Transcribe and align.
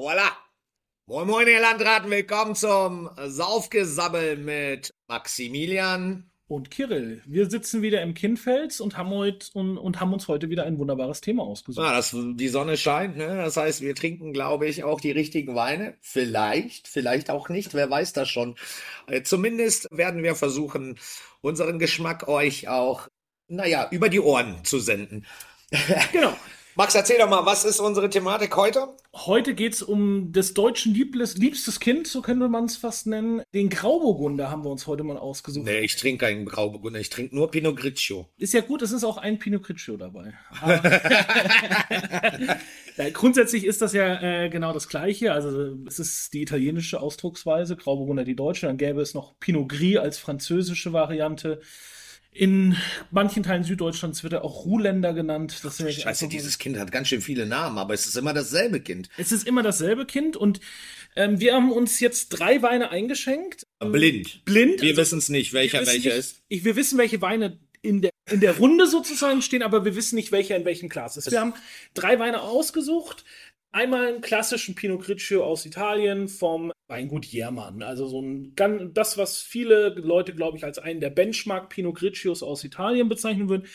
Voila! 0.00 0.30
Moin 1.06 1.26
Moin, 1.26 1.48
ihr 1.48 1.60
Landraten, 1.60 2.08
willkommen 2.08 2.54
zum 2.54 3.10
Saufgesabbel 3.16 4.36
mit 4.36 4.94
Maximilian. 5.08 6.30
Und 6.46 6.70
Kirill, 6.70 7.20
wir 7.26 7.50
sitzen 7.50 7.82
wieder 7.82 8.00
im 8.02 8.14
Kindfels 8.14 8.80
und 8.80 8.96
haben, 8.96 9.10
heut, 9.10 9.50
und, 9.54 9.76
und 9.76 9.98
haben 9.98 10.12
uns 10.12 10.28
heute 10.28 10.50
wieder 10.50 10.66
ein 10.66 10.78
wunderbares 10.78 11.20
Thema 11.20 11.42
ausgesucht. 11.42 11.84
Ja, 11.84 11.92
das, 11.92 12.14
die 12.14 12.46
Sonne 12.46 12.76
scheint, 12.76 13.16
ne? 13.16 13.38
das 13.38 13.56
heißt, 13.56 13.80
wir 13.80 13.96
trinken, 13.96 14.32
glaube 14.32 14.68
ich, 14.68 14.84
auch 14.84 15.00
die 15.00 15.10
richtigen 15.10 15.56
Weine. 15.56 15.96
Vielleicht, 16.00 16.86
vielleicht 16.86 17.28
auch 17.28 17.48
nicht, 17.48 17.74
wer 17.74 17.90
weiß 17.90 18.12
das 18.12 18.28
schon. 18.28 18.54
Äh, 19.08 19.22
zumindest 19.22 19.88
werden 19.90 20.22
wir 20.22 20.36
versuchen, 20.36 20.96
unseren 21.40 21.80
Geschmack 21.80 22.28
euch 22.28 22.68
auch, 22.68 23.08
naja, 23.48 23.88
über 23.90 24.08
die 24.08 24.20
Ohren 24.20 24.64
zu 24.64 24.78
senden. 24.78 25.26
Genau. 26.12 26.36
Max, 26.78 26.94
erzähl 26.94 27.18
doch 27.18 27.28
mal, 27.28 27.44
was 27.44 27.64
ist 27.64 27.80
unsere 27.80 28.08
Thematik 28.08 28.54
heute? 28.54 28.94
Heute 29.12 29.56
geht's 29.56 29.82
um 29.82 30.30
des 30.30 30.54
deutschen 30.54 30.94
Liebles, 30.94 31.36
liebstes 31.36 31.80
Kind, 31.80 32.06
so 32.06 32.22
könnte 32.22 32.48
man 32.48 32.66
es 32.66 32.76
fast 32.76 33.08
nennen. 33.08 33.42
Den 33.52 33.68
Grauburgunder 33.68 34.48
haben 34.48 34.62
wir 34.62 34.70
uns 34.70 34.86
heute 34.86 35.02
mal 35.02 35.16
ausgesucht. 35.16 35.64
Nee, 35.64 35.80
ich 35.80 35.96
trinke 35.96 36.26
keinen 36.26 36.44
Grauburgunder, 36.44 37.00
ich 37.00 37.10
trinke 37.10 37.34
nur 37.34 37.50
Pinot 37.50 37.74
Grigio. 37.78 38.28
Ist 38.36 38.54
ja 38.54 38.60
gut, 38.60 38.82
es 38.82 38.92
ist 38.92 39.02
auch 39.02 39.16
ein 39.16 39.40
Pinot 39.40 39.64
Grigio 39.64 39.96
dabei. 39.96 40.34
ja, 42.96 43.10
grundsätzlich 43.12 43.64
ist 43.64 43.82
das 43.82 43.92
ja 43.92 44.44
äh, 44.44 44.48
genau 44.48 44.72
das 44.72 44.88
Gleiche. 44.88 45.32
Also 45.32 45.78
es 45.84 45.98
ist 45.98 46.32
die 46.32 46.42
italienische 46.42 47.00
Ausdrucksweise, 47.00 47.74
Grauburgunder 47.74 48.22
die 48.22 48.36
deutsche. 48.36 48.68
Dann 48.68 48.76
gäbe 48.76 49.00
es 49.00 49.14
noch 49.14 49.36
Pinot 49.40 49.68
Gris 49.68 49.96
als 49.96 50.18
französische 50.18 50.92
Variante. 50.92 51.60
In 52.30 52.76
manchen 53.10 53.42
Teilen 53.42 53.64
Süddeutschlands 53.64 54.22
wird 54.22 54.34
er 54.34 54.44
auch 54.44 54.64
Ruhländer 54.64 55.12
genannt. 55.12 55.60
Das 55.62 55.78
Scheiße, 55.78 56.06
also, 56.06 56.26
dieses 56.26 56.58
Kind 56.58 56.78
hat 56.78 56.92
ganz 56.92 57.08
schön 57.08 57.20
viele 57.20 57.46
Namen, 57.46 57.78
aber 57.78 57.94
es 57.94 58.06
ist 58.06 58.16
immer 58.16 58.32
dasselbe 58.32 58.80
Kind. 58.80 59.08
Es 59.16 59.32
ist 59.32 59.46
immer 59.46 59.62
dasselbe 59.62 60.06
Kind 60.06 60.36
und 60.36 60.60
ähm, 61.16 61.40
wir 61.40 61.54
haben 61.54 61.72
uns 61.72 62.00
jetzt 62.00 62.28
drei 62.28 62.62
Weine 62.62 62.90
eingeschenkt. 62.90 63.66
Blind. 63.80 64.44
Blind. 64.44 64.80
Wir 64.82 64.90
also, 64.90 65.02
wissen 65.02 65.18
es 65.18 65.28
nicht, 65.30 65.52
welcher 65.52 65.80
welcher 65.86 65.92
nicht, 65.92 66.06
ist. 66.06 66.42
Ich, 66.48 66.64
wir 66.64 66.76
wissen, 66.76 66.98
welche 66.98 67.20
Weine 67.20 67.58
in 67.82 68.02
der, 68.02 68.10
in 68.30 68.40
der 68.40 68.56
Runde 68.56 68.86
sozusagen 68.86 69.42
stehen, 69.42 69.62
aber 69.62 69.84
wir 69.84 69.96
wissen 69.96 70.16
nicht, 70.16 70.30
welcher 70.30 70.56
in 70.56 70.64
welchem 70.64 70.88
Glas 70.88 71.16
ist. 71.16 71.30
Wir 71.30 71.40
haben 71.40 71.54
drei 71.94 72.18
Weine 72.18 72.42
ausgesucht. 72.42 73.24
Einmal 73.70 74.06
einen 74.06 74.20
klassischen 74.22 74.74
Pinot 74.74 75.02
Grigio 75.02 75.44
aus 75.44 75.66
Italien 75.66 76.28
vom 76.28 76.72
Weingut 76.88 77.26
Jermann. 77.26 77.82
Also 77.82 78.06
so 78.08 78.20
ein 78.20 78.54
ganz, 78.56 78.92
das, 78.94 79.18
was 79.18 79.42
viele 79.42 79.90
Leute, 79.90 80.34
glaube 80.34 80.56
ich, 80.56 80.64
als 80.64 80.78
einen 80.78 81.00
der 81.00 81.10
Benchmark 81.10 81.68
Pinot 81.68 81.96
Grigios 81.96 82.42
aus 82.42 82.64
Italien 82.64 83.08
bezeichnen 83.08 83.48
würden. 83.48 83.66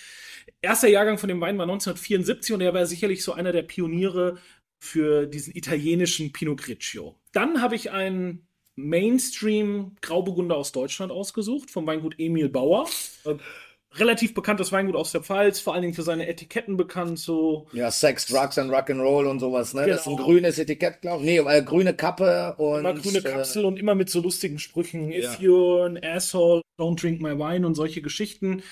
Erster 0.61 0.88
Jahrgang 0.88 1.17
von 1.17 1.30
dem 1.30 1.39
Wein 1.39 1.58
war 1.58 1.66
1974 1.66 2.55
und 2.55 2.61
er 2.61 2.73
war 2.73 2.86
sicherlich 2.88 3.23
so 3.23 3.33
einer 3.33 3.52
der 3.52 3.61
Pioniere 3.61 4.39
für 4.80 5.27
diesen 5.27 5.55
italienischen 5.55 6.33
Pinot 6.33 6.61
Grigio. 6.64 7.16
Dann 7.31 7.61
habe 7.61 7.75
ich 7.75 7.91
einen 7.91 8.47
Mainstream 8.75 9.95
Grauburgunder 10.02 10.58
aus 10.58 10.71
Deutschland 10.71 11.11
ausgesucht 11.11 11.69
vom 11.69 11.86
Weingut 11.86 12.16
Emil 12.17 12.49
Bauer 12.49 12.89
relativ 13.95 14.33
bekanntes 14.33 14.72
Weingut 14.72 14.95
aus 14.95 15.11
der 15.11 15.22
Pfalz, 15.22 15.59
vor 15.59 15.73
allen 15.73 15.81
Dingen 15.83 15.94
für 15.94 16.03
seine 16.03 16.27
Etiketten 16.27 16.77
bekannt, 16.77 17.19
so. 17.19 17.67
Ja, 17.73 17.91
Sex, 17.91 18.25
Drugs 18.27 18.58
and 18.58 18.72
Rock'n'Roll 18.72 19.25
und 19.25 19.39
sowas, 19.39 19.73
ne? 19.73 19.81
Genau. 19.81 19.94
Das 19.94 20.02
ist 20.02 20.08
ein 20.08 20.16
genau. 20.16 20.27
grünes 20.27 20.59
Etikett, 20.59 21.02
glaube 21.02 21.23
ich. 21.23 21.30
Nee, 21.30 21.38
äh, 21.38 21.61
grüne 21.61 21.94
Kappe 21.94 22.55
und. 22.58 22.80
Immer 22.80 22.94
grüne 22.94 23.19
äh, 23.19 23.21
Kapsel 23.21 23.64
äh, 23.64 23.67
und 23.67 23.77
immer 23.77 23.95
mit 23.95 24.09
so 24.09 24.21
lustigen 24.21 24.59
Sprüchen. 24.59 25.11
Ja. 25.11 25.31
If 25.31 25.39
you're 25.39 25.86
an 25.86 25.99
asshole, 26.03 26.61
don't 26.77 26.99
drink 26.99 27.21
my 27.21 27.38
wine 27.38 27.66
und 27.66 27.75
solche 27.75 28.02
Geschichten. 28.02 28.64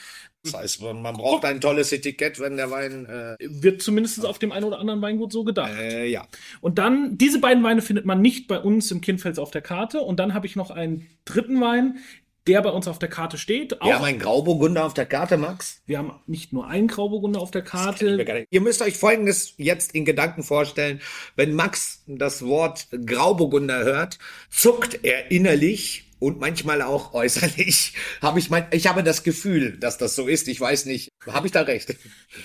Das 0.43 0.55
heißt, 0.55 0.81
man 0.81 1.17
braucht 1.17 1.45
ein 1.45 1.61
tolles 1.61 1.91
Etikett, 1.91 2.39
wenn 2.39 2.57
der 2.57 2.71
Wein. 2.71 3.05
Äh, 3.05 3.35
Wird 3.39 3.81
zumindest 3.83 4.25
auf 4.25 4.39
dem 4.39 4.51
einen 4.51 4.65
oder 4.65 4.79
anderen 4.79 5.01
Weingut 5.01 5.31
so 5.31 5.43
gedacht. 5.43 5.71
Äh, 5.77 6.07
ja. 6.07 6.25
Und 6.61 6.79
dann, 6.79 7.17
diese 7.17 7.39
beiden 7.39 7.63
Weine 7.63 7.83
findet 7.83 8.05
man 8.05 8.21
nicht 8.21 8.47
bei 8.47 8.59
uns 8.59 8.89
im 8.89 9.01
Kindfels 9.01 9.37
auf 9.37 9.51
der 9.51 9.61
Karte. 9.61 10.01
Und 10.01 10.19
dann 10.19 10.33
habe 10.33 10.47
ich 10.47 10.55
noch 10.55 10.71
einen 10.71 11.07
dritten 11.25 11.61
Wein, 11.61 11.99
der 12.47 12.61
bei 12.61 12.69
uns 12.69 12.87
auf 12.87 12.99
der 12.99 13.09
Karte 13.09 13.37
steht. 13.37 13.77
Wir 13.81 13.95
haben 13.95 14.05
einen 14.05 14.19
Grauburgunder 14.19 14.85
auf 14.85 14.93
der 14.93 15.05
Karte, 15.05 15.37
Max. 15.37 15.81
Wir 15.85 15.99
haben 15.99 16.13
nicht 16.27 16.53
nur 16.53 16.67
einen 16.67 16.87
Grauburgunder 16.87 17.39
auf 17.39 17.51
der 17.51 17.61
Karte. 17.61 18.45
Ihr 18.49 18.61
müsst 18.61 18.81
euch 18.81 18.97
Folgendes 18.97 19.53
jetzt 19.57 19.93
in 19.93 20.05
Gedanken 20.05 20.43
vorstellen. 20.43 21.01
Wenn 21.35 21.53
Max 21.53 22.03
das 22.07 22.45
Wort 22.45 22.87
Grauburgunder 23.05 23.83
hört, 23.83 24.17
zuckt 24.49 24.99
er 25.03 25.29
innerlich 25.31 26.07
und 26.21 26.39
manchmal 26.39 26.83
auch 26.83 27.13
äußerlich. 27.13 27.93
Habe 28.21 28.39
ich 28.39 28.49
mein, 28.51 28.67
ich 28.71 28.85
habe 28.87 29.03
das 29.03 29.23
Gefühl, 29.23 29.77
dass 29.77 29.97
das 29.97 30.15
so 30.15 30.27
ist. 30.27 30.47
Ich 30.47 30.61
weiß 30.61 30.85
nicht, 30.85 31.09
habe 31.27 31.47
ich 31.47 31.51
da 31.51 31.61
recht? 31.61 31.95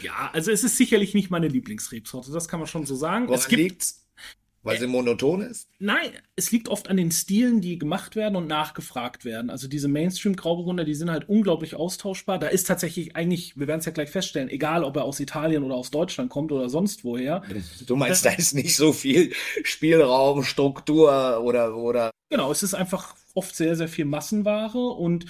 Ja, 0.03 0.31
also 0.33 0.51
es 0.51 0.65
ist 0.65 0.79
sicherlich 0.79 1.13
nicht 1.13 1.31
meine 1.31 1.49
Lieblingsrebsorte. 1.49 2.33
Das 2.33 2.49
kann 2.49 2.59
man 2.59 2.67
schon 2.67 2.87
so 2.87 2.97
sagen. 2.97 3.29
Woran 3.29 3.39
es 3.39 3.49
gibt 3.49 3.63
liegt's? 3.63 4.06
Weil 4.67 4.79
sie 4.79 4.87
monoton 4.87 5.43
ist? 5.43 5.69
Nein, 5.79 6.11
es 6.35 6.51
liegt 6.51 6.69
oft 6.69 6.89
an 6.89 6.97
den 6.97 7.11
Stilen, 7.13 7.61
die 7.61 7.79
gemacht 7.79 8.17
werden 8.17 8.37
und 8.37 8.47
nachgefragt 8.47 9.25
werden. 9.25 9.49
Also 9.49 9.69
diese 9.69 9.89
Mainstream-Grauburgunder, 9.89 10.85
die 10.85 10.95
sind 10.95 11.11
halt 11.11 11.29
unglaublich 11.29 11.75
austauschbar. 11.75 12.39
Da 12.39 12.49
ist 12.49 12.67
tatsächlich 12.67 13.17
eigentlich, 13.17 13.57
wir 13.57 13.69
werden 13.69 13.81
es 13.81 13.87
ja 13.87 13.93
gleich 13.93 14.11
feststellen, 14.11 14.49
egal 14.49 14.85
ob 14.85 14.97
er 14.97 15.05
aus 15.05 15.21
Italien 15.21 15.63
oder 15.63 15.77
aus 15.77 15.91
Deutschland 15.91 16.31
kommt 16.31 16.53
oder 16.53 16.69
sonst 16.69 17.05
woher. 17.05 17.43
Du 17.87 17.97
meinst, 17.97 18.25
da 18.25 18.31
ist 18.31 18.55
nicht 18.55 18.77
so 18.77 18.93
viel 18.93 19.33
Spielraum, 19.63 20.43
Struktur 20.43 21.41
oder, 21.43 21.77
oder. 21.77 22.11
Genau, 22.29 22.51
es 22.51 22.63
ist 22.63 22.75
einfach 22.75 23.15
oft 23.35 23.55
sehr, 23.55 23.77
sehr 23.77 23.89
viel 23.89 24.05
Massenware 24.07 24.79
und 24.79 25.27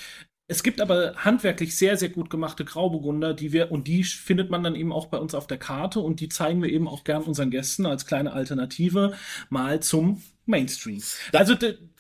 es 0.49 0.63
gibt 0.63 0.81
aber 0.81 1.15
handwerklich 1.17 1.77
sehr, 1.77 1.97
sehr 1.97 2.09
gut 2.09 2.31
gemachte 2.31 2.65
Grauburgunder, 2.65 3.35
die 3.35 3.53
wir, 3.53 3.73
und 3.73 3.89
die 3.89 4.05
findet 4.05 4.51
man 4.51 4.63
dann 4.63 4.77
eben 4.77 4.93
auch 4.93 5.07
bei 5.07 5.19
uns 5.19 5.35
auf 5.35 5.47
der 5.47 5.59
Karte 5.59 6.01
und 6.01 6.21
die 6.21 6.29
zeigen 6.29 6.63
wir 6.63 6.71
eben 6.71 6.87
auch 6.87 7.03
gern 7.03 7.23
unseren 7.23 7.51
Gästen 7.51 7.85
als 7.85 8.07
kleine 8.07 8.33
Alternative 8.33 9.15
mal 9.49 9.81
zum 9.81 10.23
Mainstream. 10.45 11.03
Also, 11.33 11.55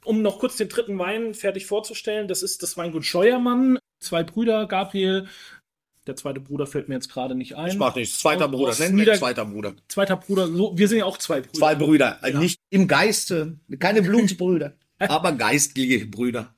um 0.04 0.22
noch 0.22 0.38
kurz 0.38 0.56
den 0.56 0.68
dritten 0.68 0.98
Wein 0.98 1.34
fertig 1.34 1.66
vorzustellen, 1.66 2.28
das 2.28 2.42
ist 2.42 2.62
das 2.62 2.76
Weingut 2.76 3.04
Scheuermann, 3.04 3.78
zwei 3.98 4.22
Brüder, 4.22 4.66
Gabriel, 4.66 5.26
der 6.06 6.14
zweite 6.14 6.38
Bruder 6.38 6.68
fällt 6.68 6.88
mir 6.88 6.94
jetzt 6.94 7.12
gerade 7.12 7.34
nicht 7.34 7.56
ein. 7.56 7.72
Ich 7.72 7.78
mach 7.78 7.96
nichts. 7.96 8.20
Zweiter 8.20 8.46
Bruder. 8.46 8.76
Nennen 8.78 8.96
wir 8.96 9.14
zweiter 9.14 9.44
Bruder. 9.44 9.74
Zweiter 9.88 10.16
Bruder. 10.16 10.46
So, 10.46 10.78
wir 10.78 10.86
sind 10.86 10.98
ja 10.98 11.04
auch 11.04 11.18
zwei 11.18 11.40
Brüder. 11.40 11.58
Zwei 11.58 11.74
Brüder. 11.74 12.20
Ja. 12.22 12.38
Nicht 12.38 12.60
im 12.70 12.86
Geiste. 12.86 13.58
Keine 13.80 14.02
Blutsbrüder. 14.02 14.74
aber 14.98 15.32
geistliche 15.32 16.06
Brüder. 16.06 16.54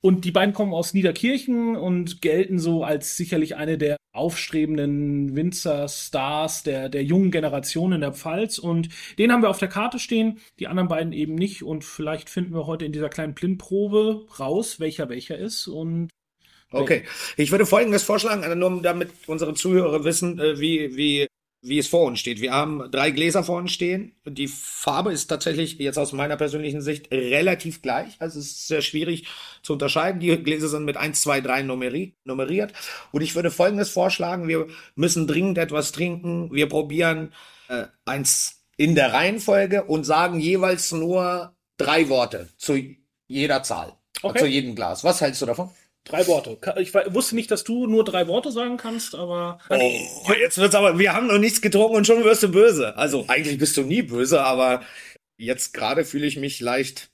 Und 0.00 0.24
die 0.24 0.30
beiden 0.30 0.54
kommen 0.54 0.72
aus 0.72 0.94
Niederkirchen 0.94 1.76
und 1.76 2.22
gelten 2.22 2.58
so 2.58 2.84
als 2.84 3.16
sicherlich 3.16 3.56
eine 3.56 3.78
der 3.78 3.96
aufstrebenden 4.12 5.34
Winzer-Stars 5.34 6.62
der, 6.62 6.88
der 6.88 7.04
jungen 7.04 7.30
Generation 7.30 7.92
in 7.92 8.00
der 8.00 8.12
Pfalz. 8.12 8.58
Und 8.58 8.88
den 9.18 9.32
haben 9.32 9.42
wir 9.42 9.50
auf 9.50 9.58
der 9.58 9.68
Karte 9.68 9.98
stehen, 9.98 10.38
die 10.58 10.68
anderen 10.68 10.88
beiden 10.88 11.12
eben 11.12 11.34
nicht. 11.34 11.62
Und 11.62 11.84
vielleicht 11.84 12.30
finden 12.30 12.54
wir 12.54 12.66
heute 12.66 12.84
in 12.84 12.92
dieser 12.92 13.08
kleinen 13.08 13.34
Blindprobe 13.34 14.26
raus, 14.38 14.80
welcher 14.80 15.08
welcher 15.08 15.36
ist. 15.36 15.66
Und 15.66 16.10
Okay, 16.70 17.04
ich 17.38 17.50
würde 17.50 17.64
Folgendes 17.64 18.02
vorschlagen, 18.02 18.58
nur 18.58 18.82
damit 18.82 19.10
unsere 19.26 19.54
Zuhörer 19.54 20.04
wissen, 20.04 20.38
äh, 20.38 20.60
wie, 20.60 20.96
wie 20.96 21.26
wie 21.60 21.78
es 21.78 21.88
vor 21.88 22.04
uns 22.04 22.20
steht. 22.20 22.40
Wir 22.40 22.52
haben 22.52 22.88
drei 22.90 23.10
Gläser 23.10 23.42
vor 23.42 23.58
uns 23.58 23.72
stehen. 23.72 24.14
Die 24.24 24.46
Farbe 24.46 25.12
ist 25.12 25.26
tatsächlich 25.26 25.78
jetzt 25.78 25.98
aus 25.98 26.12
meiner 26.12 26.36
persönlichen 26.36 26.80
Sicht 26.80 27.10
relativ 27.10 27.82
gleich. 27.82 28.14
Also 28.20 28.38
es 28.38 28.46
ist 28.46 28.68
sehr 28.68 28.80
schwierig 28.80 29.26
zu 29.62 29.72
unterscheiden. 29.72 30.20
Die 30.20 30.36
Gläser 30.42 30.68
sind 30.68 30.84
mit 30.84 30.96
1, 30.96 31.20
2, 31.20 31.40
3 31.40 31.62
nummeriert. 31.62 32.72
Und 33.10 33.22
ich 33.22 33.34
würde 33.34 33.50
Folgendes 33.50 33.90
vorschlagen. 33.90 34.46
Wir 34.46 34.68
müssen 34.94 35.26
dringend 35.26 35.58
etwas 35.58 35.90
trinken. 35.90 36.52
Wir 36.52 36.68
probieren 36.68 37.32
äh, 37.68 37.86
eins 38.04 38.64
in 38.76 38.94
der 38.94 39.12
Reihenfolge 39.12 39.84
und 39.84 40.04
sagen 40.04 40.38
jeweils 40.38 40.92
nur 40.92 41.56
drei 41.76 42.08
Worte 42.08 42.48
zu 42.56 42.78
jeder 43.26 43.64
Zahl. 43.64 43.94
Okay. 44.22 44.38
Zu 44.38 44.46
jedem 44.46 44.74
Glas. 44.76 45.02
Was 45.02 45.20
hältst 45.20 45.42
du 45.42 45.46
davon? 45.46 45.70
Drei 46.08 46.26
Worte. 46.26 46.58
Ich 46.78 46.94
wusste 46.94 47.34
nicht, 47.34 47.50
dass 47.50 47.64
du 47.64 47.86
nur 47.86 48.02
drei 48.02 48.26
Worte 48.28 48.50
sagen 48.50 48.78
kannst, 48.78 49.14
aber. 49.14 49.58
Oh, 49.68 50.32
jetzt 50.40 50.56
wird's 50.56 50.74
aber, 50.74 50.98
wir 50.98 51.12
haben 51.12 51.26
noch 51.26 51.38
nichts 51.38 51.60
getrunken 51.60 51.96
und 51.96 52.06
schon 52.06 52.24
wirst 52.24 52.42
du 52.42 52.48
böse. 52.48 52.96
Also 52.96 53.26
eigentlich 53.28 53.58
bist 53.58 53.76
du 53.76 53.82
nie 53.82 54.02
böse, 54.02 54.42
aber 54.42 54.82
jetzt 55.36 55.74
gerade 55.74 56.04
fühle 56.04 56.26
ich 56.26 56.36
mich 56.38 56.60
leicht. 56.60 57.10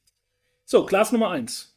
So, 0.65 0.87
Glas 0.87 1.11
Nummer 1.11 1.31
eins. 1.31 1.75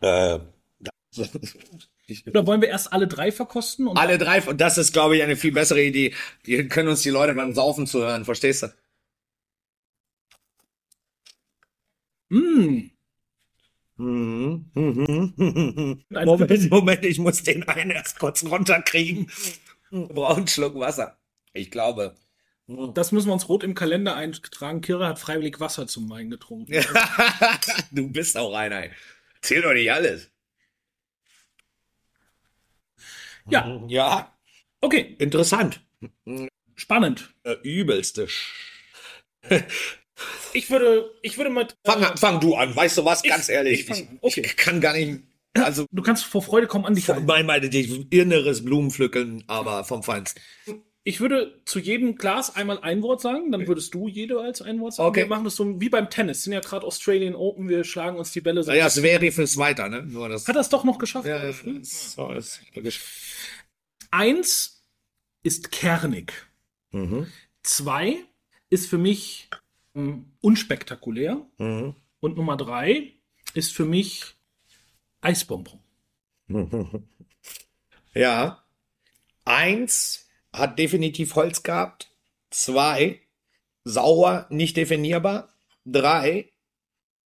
Äh, 0.00 0.38
Oder 2.26 2.46
wollen 2.46 2.60
wir 2.60 2.68
erst 2.68 2.92
alle 2.92 3.06
drei 3.06 3.32
verkosten? 3.32 3.88
alle 3.96 4.16
drei, 4.16 4.40
das 4.40 4.78
ist, 4.78 4.92
glaube 4.92 5.16
ich, 5.16 5.22
eine 5.22 5.36
viel 5.36 5.52
bessere 5.52 5.82
Idee. 5.82 6.14
Die 6.46 6.68
können 6.68 6.88
uns 6.88 7.02
die 7.02 7.10
Leute 7.10 7.34
beim 7.34 7.52
Saufen 7.52 7.86
zuhören, 7.86 8.24
verstehst 8.24 8.62
du? 8.62 8.68
Mm. 12.28 12.90
Mhm. 13.96 14.70
Moment, 16.08 16.70
Moment, 16.70 17.04
ich 17.04 17.18
muss 17.18 17.42
den 17.42 17.64
einen 17.64 17.90
erst 17.90 18.18
kurz 18.18 18.44
runterkriegen. 18.44 19.30
Brauche 19.90 20.36
einen 20.36 20.46
Schluck 20.46 20.76
Wasser. 20.76 21.18
Ich 21.52 21.70
glaube. 21.70 22.16
Das 22.94 23.12
müssen 23.12 23.28
wir 23.28 23.32
uns 23.32 23.48
rot 23.48 23.64
im 23.64 23.74
Kalender 23.74 24.14
eintragen. 24.14 24.82
Kira 24.82 25.08
hat 25.08 25.18
freiwillig 25.18 25.58
Wasser 25.58 25.86
zum 25.86 26.08
Wein 26.10 26.30
getrunken. 26.30 26.72
du 27.90 28.08
bist 28.12 28.36
auch 28.36 28.54
einer. 28.54 28.84
Zähl 29.40 29.62
doch 29.62 29.72
nicht 29.72 29.90
alles. 29.90 30.30
Ja. 33.48 33.82
Ja. 33.88 34.38
Okay, 34.80 35.16
Interessant. 35.18 35.80
spannend. 36.76 37.34
Äh, 37.42 37.56
übelste. 37.62 38.28
Ich 40.52 40.70
würde, 40.70 41.10
ich 41.22 41.36
würde 41.38 41.50
mal. 41.50 41.68
Fang, 41.84 42.02
an- 42.04 42.16
fang 42.16 42.40
du 42.40 42.54
an, 42.54 42.74
weißt 42.74 42.98
du 42.98 43.04
was? 43.04 43.22
Ich- 43.24 43.30
Ganz 43.30 43.48
ehrlich, 43.48 43.80
ich 43.80 43.86
fang. 43.86 44.18
Okay. 44.22 44.42
ich 44.44 44.56
kann 44.56 44.80
gar 44.80 44.94
nicht. 44.94 45.20
Also, 45.54 45.86
Du 45.90 46.02
kannst 46.02 46.24
vor 46.24 46.42
Freude 46.42 46.66
kommen 46.66 46.84
an 46.84 46.94
dich. 46.94 47.08
mein, 47.08 47.46
meine, 47.46 47.68
die 47.68 48.06
inneres 48.10 48.64
Blumenpflücken, 48.64 49.44
aber 49.46 49.82
vom 49.84 50.02
Feinsten. 50.02 50.40
Ich 51.04 51.20
würde 51.20 51.62
zu 51.64 51.78
jedem 51.78 52.16
Glas 52.16 52.54
einmal 52.54 52.80
ein 52.80 53.00
Wort 53.02 53.22
sagen, 53.22 53.50
dann 53.50 53.66
würdest 53.66 53.94
du 53.94 54.08
jede 54.08 54.40
als 54.40 54.60
ein 54.60 54.78
Wort 54.80 54.92
sagen. 54.94 55.08
Okay. 55.08 55.20
Wir 55.22 55.26
machen 55.28 55.44
das 55.44 55.56
so 55.56 55.80
wie 55.80 55.88
beim 55.88 56.10
Tennis. 56.10 56.44
Sind 56.44 56.52
ja 56.52 56.60
gerade 56.60 56.84
Australian 56.86 57.34
Open, 57.34 57.68
wir 57.68 57.82
schlagen 57.84 58.18
uns 58.18 58.30
die 58.32 58.42
Bälle 58.42 58.62
so. 58.62 58.70
Naja, 58.70 58.86
es 58.86 59.02
wäre 59.02 59.32
fürs 59.32 59.56
Weiter, 59.56 59.88
ne? 59.88 60.02
Nur 60.02 60.28
das. 60.28 60.46
Hat 60.46 60.56
es 60.56 60.68
doch 60.68 60.84
noch 60.84 60.98
geschafft? 60.98 61.26
Ja, 61.26 61.38
das 61.40 61.60
so, 62.14 62.30
ist. 62.32 62.60
Eins 64.10 64.84
ist 65.42 65.70
kernig. 65.70 66.32
Mhm. 66.90 67.26
Zwei 67.62 68.16
ist 68.70 68.88
für 68.88 68.98
mich 68.98 69.48
unspektakulär. 70.40 71.46
Mhm. 71.58 71.94
Und 72.20 72.36
Nummer 72.36 72.56
drei 72.56 73.12
ist 73.54 73.72
für 73.72 73.84
mich 73.84 74.34
Eisbonbon. 75.20 75.80
Ja. 78.14 78.64
Eins 79.44 80.26
hat 80.52 80.78
definitiv 80.78 81.36
Holz 81.36 81.62
gehabt. 81.62 82.10
Zwei, 82.50 83.20
sauer, 83.84 84.46
nicht 84.50 84.76
definierbar. 84.76 85.54
Drei, 85.84 86.50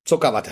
Zuckerwatte. 0.03 0.51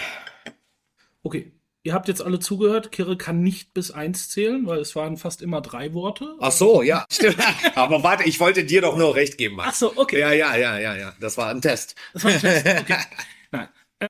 Okay. 1.21 1.51
Ihr 1.83 1.93
habt 1.93 2.07
jetzt 2.09 2.21
alle 2.21 2.39
zugehört. 2.39 2.91
Kirre 2.91 3.17
kann 3.17 3.41
nicht 3.41 3.73
bis 3.73 3.91
eins 3.91 4.29
zählen, 4.29 4.65
weil 4.67 4.79
es 4.79 4.95
waren 4.95 5.15
fast 5.17 5.41
immer 5.41 5.61
drei 5.61 5.93
Worte. 5.93 6.35
Ach 6.39 6.51
so, 6.51 6.81
ja, 6.81 7.05
stimmt. 7.11 7.37
Aber 7.75 8.03
warte, 8.03 8.23
ich 8.23 8.39
wollte 8.39 8.65
dir 8.65 8.81
doch 8.81 8.97
nur 8.97 9.15
recht 9.15 9.37
geben, 9.37 9.55
Ach 9.59 9.67
Max. 9.67 9.79
so, 9.79 9.95
okay. 9.95 10.19
Ja, 10.19 10.31
ja, 10.33 10.55
ja, 10.57 10.77
ja, 10.77 10.95
ja. 10.95 11.13
Das 11.19 11.37
war 11.37 11.49
ein 11.49 11.61
Test. 11.61 11.95
Das 12.13 12.23
war 12.25 12.31
ein 12.31 12.39
Test. 12.39 12.65
Okay. 12.79 12.97
Nein. 13.51 13.69
Ähm, 14.01 14.07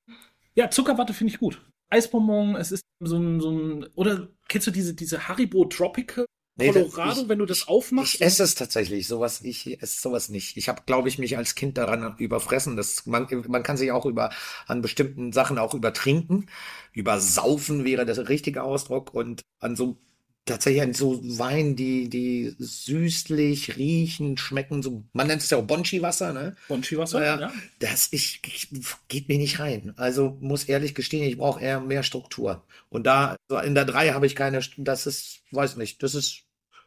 Ja, 0.56 0.70
Zuckerwatte 0.72 1.14
finde 1.14 1.34
ich 1.34 1.40
gut. 1.40 1.62
Eisbonbon, 1.92 2.56
es 2.56 2.72
ist 2.72 2.84
so 3.00 3.18
ein, 3.18 3.40
so 3.40 3.52
ein, 3.52 3.88
oder 3.96 4.28
kennst 4.48 4.68
du 4.68 4.72
diese, 4.72 4.94
diese 4.94 5.28
Haribo 5.28 5.66
Tropical 5.66 6.26
Nee, 6.60 6.72
Colorado, 6.72 7.22
ich- 7.22 7.30
wenn 7.30 7.40
du 7.40 7.46
das 7.46 7.68
aufmachst? 7.68 8.16
Ich 8.16 8.22
esse 8.22 8.44
es 8.44 8.56
tatsächlich, 8.56 9.08
sowas, 9.08 9.42
ich 9.42 9.82
esse 9.82 10.02
sowas 10.02 10.30
nicht. 10.30 10.58
Ich 10.58 10.70
habe, 10.70 10.82
glaube 10.86 11.10
ich, 11.10 11.18
mich 11.18 11.38
als 11.38 11.56
Kind 11.56 11.78
daran 11.78 12.16
überfressen. 12.18 12.76
Das, 12.78 13.06
man, 13.06 13.28
man 13.48 13.64
kann 13.64 13.78
sich 13.78 13.92
auch 13.92 14.06
über, 14.06 14.30
an 14.68 14.82
bestimmten 14.82 15.32
Sachen 15.34 15.58
auch 15.58 15.74
übertrinken. 15.74 16.48
Übersaufen 16.94 17.86
wäre 17.86 18.06
der 18.06 18.30
richtige 18.30 18.64
Ausdruck. 18.64 19.14
Und 19.14 19.42
an 19.60 19.76
so, 19.76 19.98
tatsächlich 20.46 20.82
an 20.82 20.94
so 20.94 21.20
Wein, 21.38 21.76
die, 21.76 22.10
die 22.10 22.56
süßlich 22.58 23.78
riechen, 23.78 24.38
schmecken, 24.38 24.82
so, 24.82 25.04
man 25.14 25.28
nennt 25.28 25.42
es 25.44 25.50
ja 25.52 25.58
auch 25.60 25.64
Bonchi-Wasser, 25.68 26.34
ne? 26.34 26.56
Bonchi-Wasser? 26.68 27.24
Ja, 27.24 27.40
ja. 27.40 27.54
Das 27.80 28.10
ich, 28.12 28.42
ich, 28.46 28.70
geht 29.08 29.28
mir 29.30 29.38
nicht 29.38 29.60
rein. 29.60 29.94
Also 29.98 30.38
muss 30.42 30.64
ehrlich 30.66 30.96
gestehen, 30.96 31.24
ich 31.24 31.38
brauche 31.38 31.62
eher 31.62 31.80
mehr 31.82 32.04
Struktur. 32.04 32.64
Und 32.90 33.06
da, 33.06 33.36
in 33.64 33.76
der 33.76 33.86
drei 33.86 34.10
habe 34.12 34.26
ich 34.26 34.36
keine, 34.36 34.60
das 34.78 35.06
ist, 35.08 35.42
weiß 35.52 35.76
nicht, 35.78 36.02
das 36.04 36.16
ist 36.16 36.44